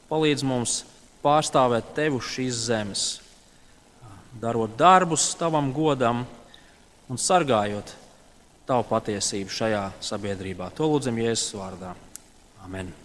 palīdz 0.10 0.46
mums 0.46 0.80
pārstāvēt 1.22 1.94
tevi 1.98 2.18
uz 2.18 2.30
šīs 2.34 2.66
zemes, 2.70 3.06
darot 4.40 4.78
darbus 4.78 5.32
tavam 5.40 5.72
godam 5.74 6.24
un 7.12 7.20
sargājot 7.20 7.96
tavu 8.68 8.88
patiesību 8.88 9.52
šajā 9.52 9.86
sabiedrībā. 10.00 10.72
To 10.78 10.88
lūdzam 10.94 11.20
Jēzus 11.20 11.58
vārdā. 11.60 11.96
Amen. 12.64 13.01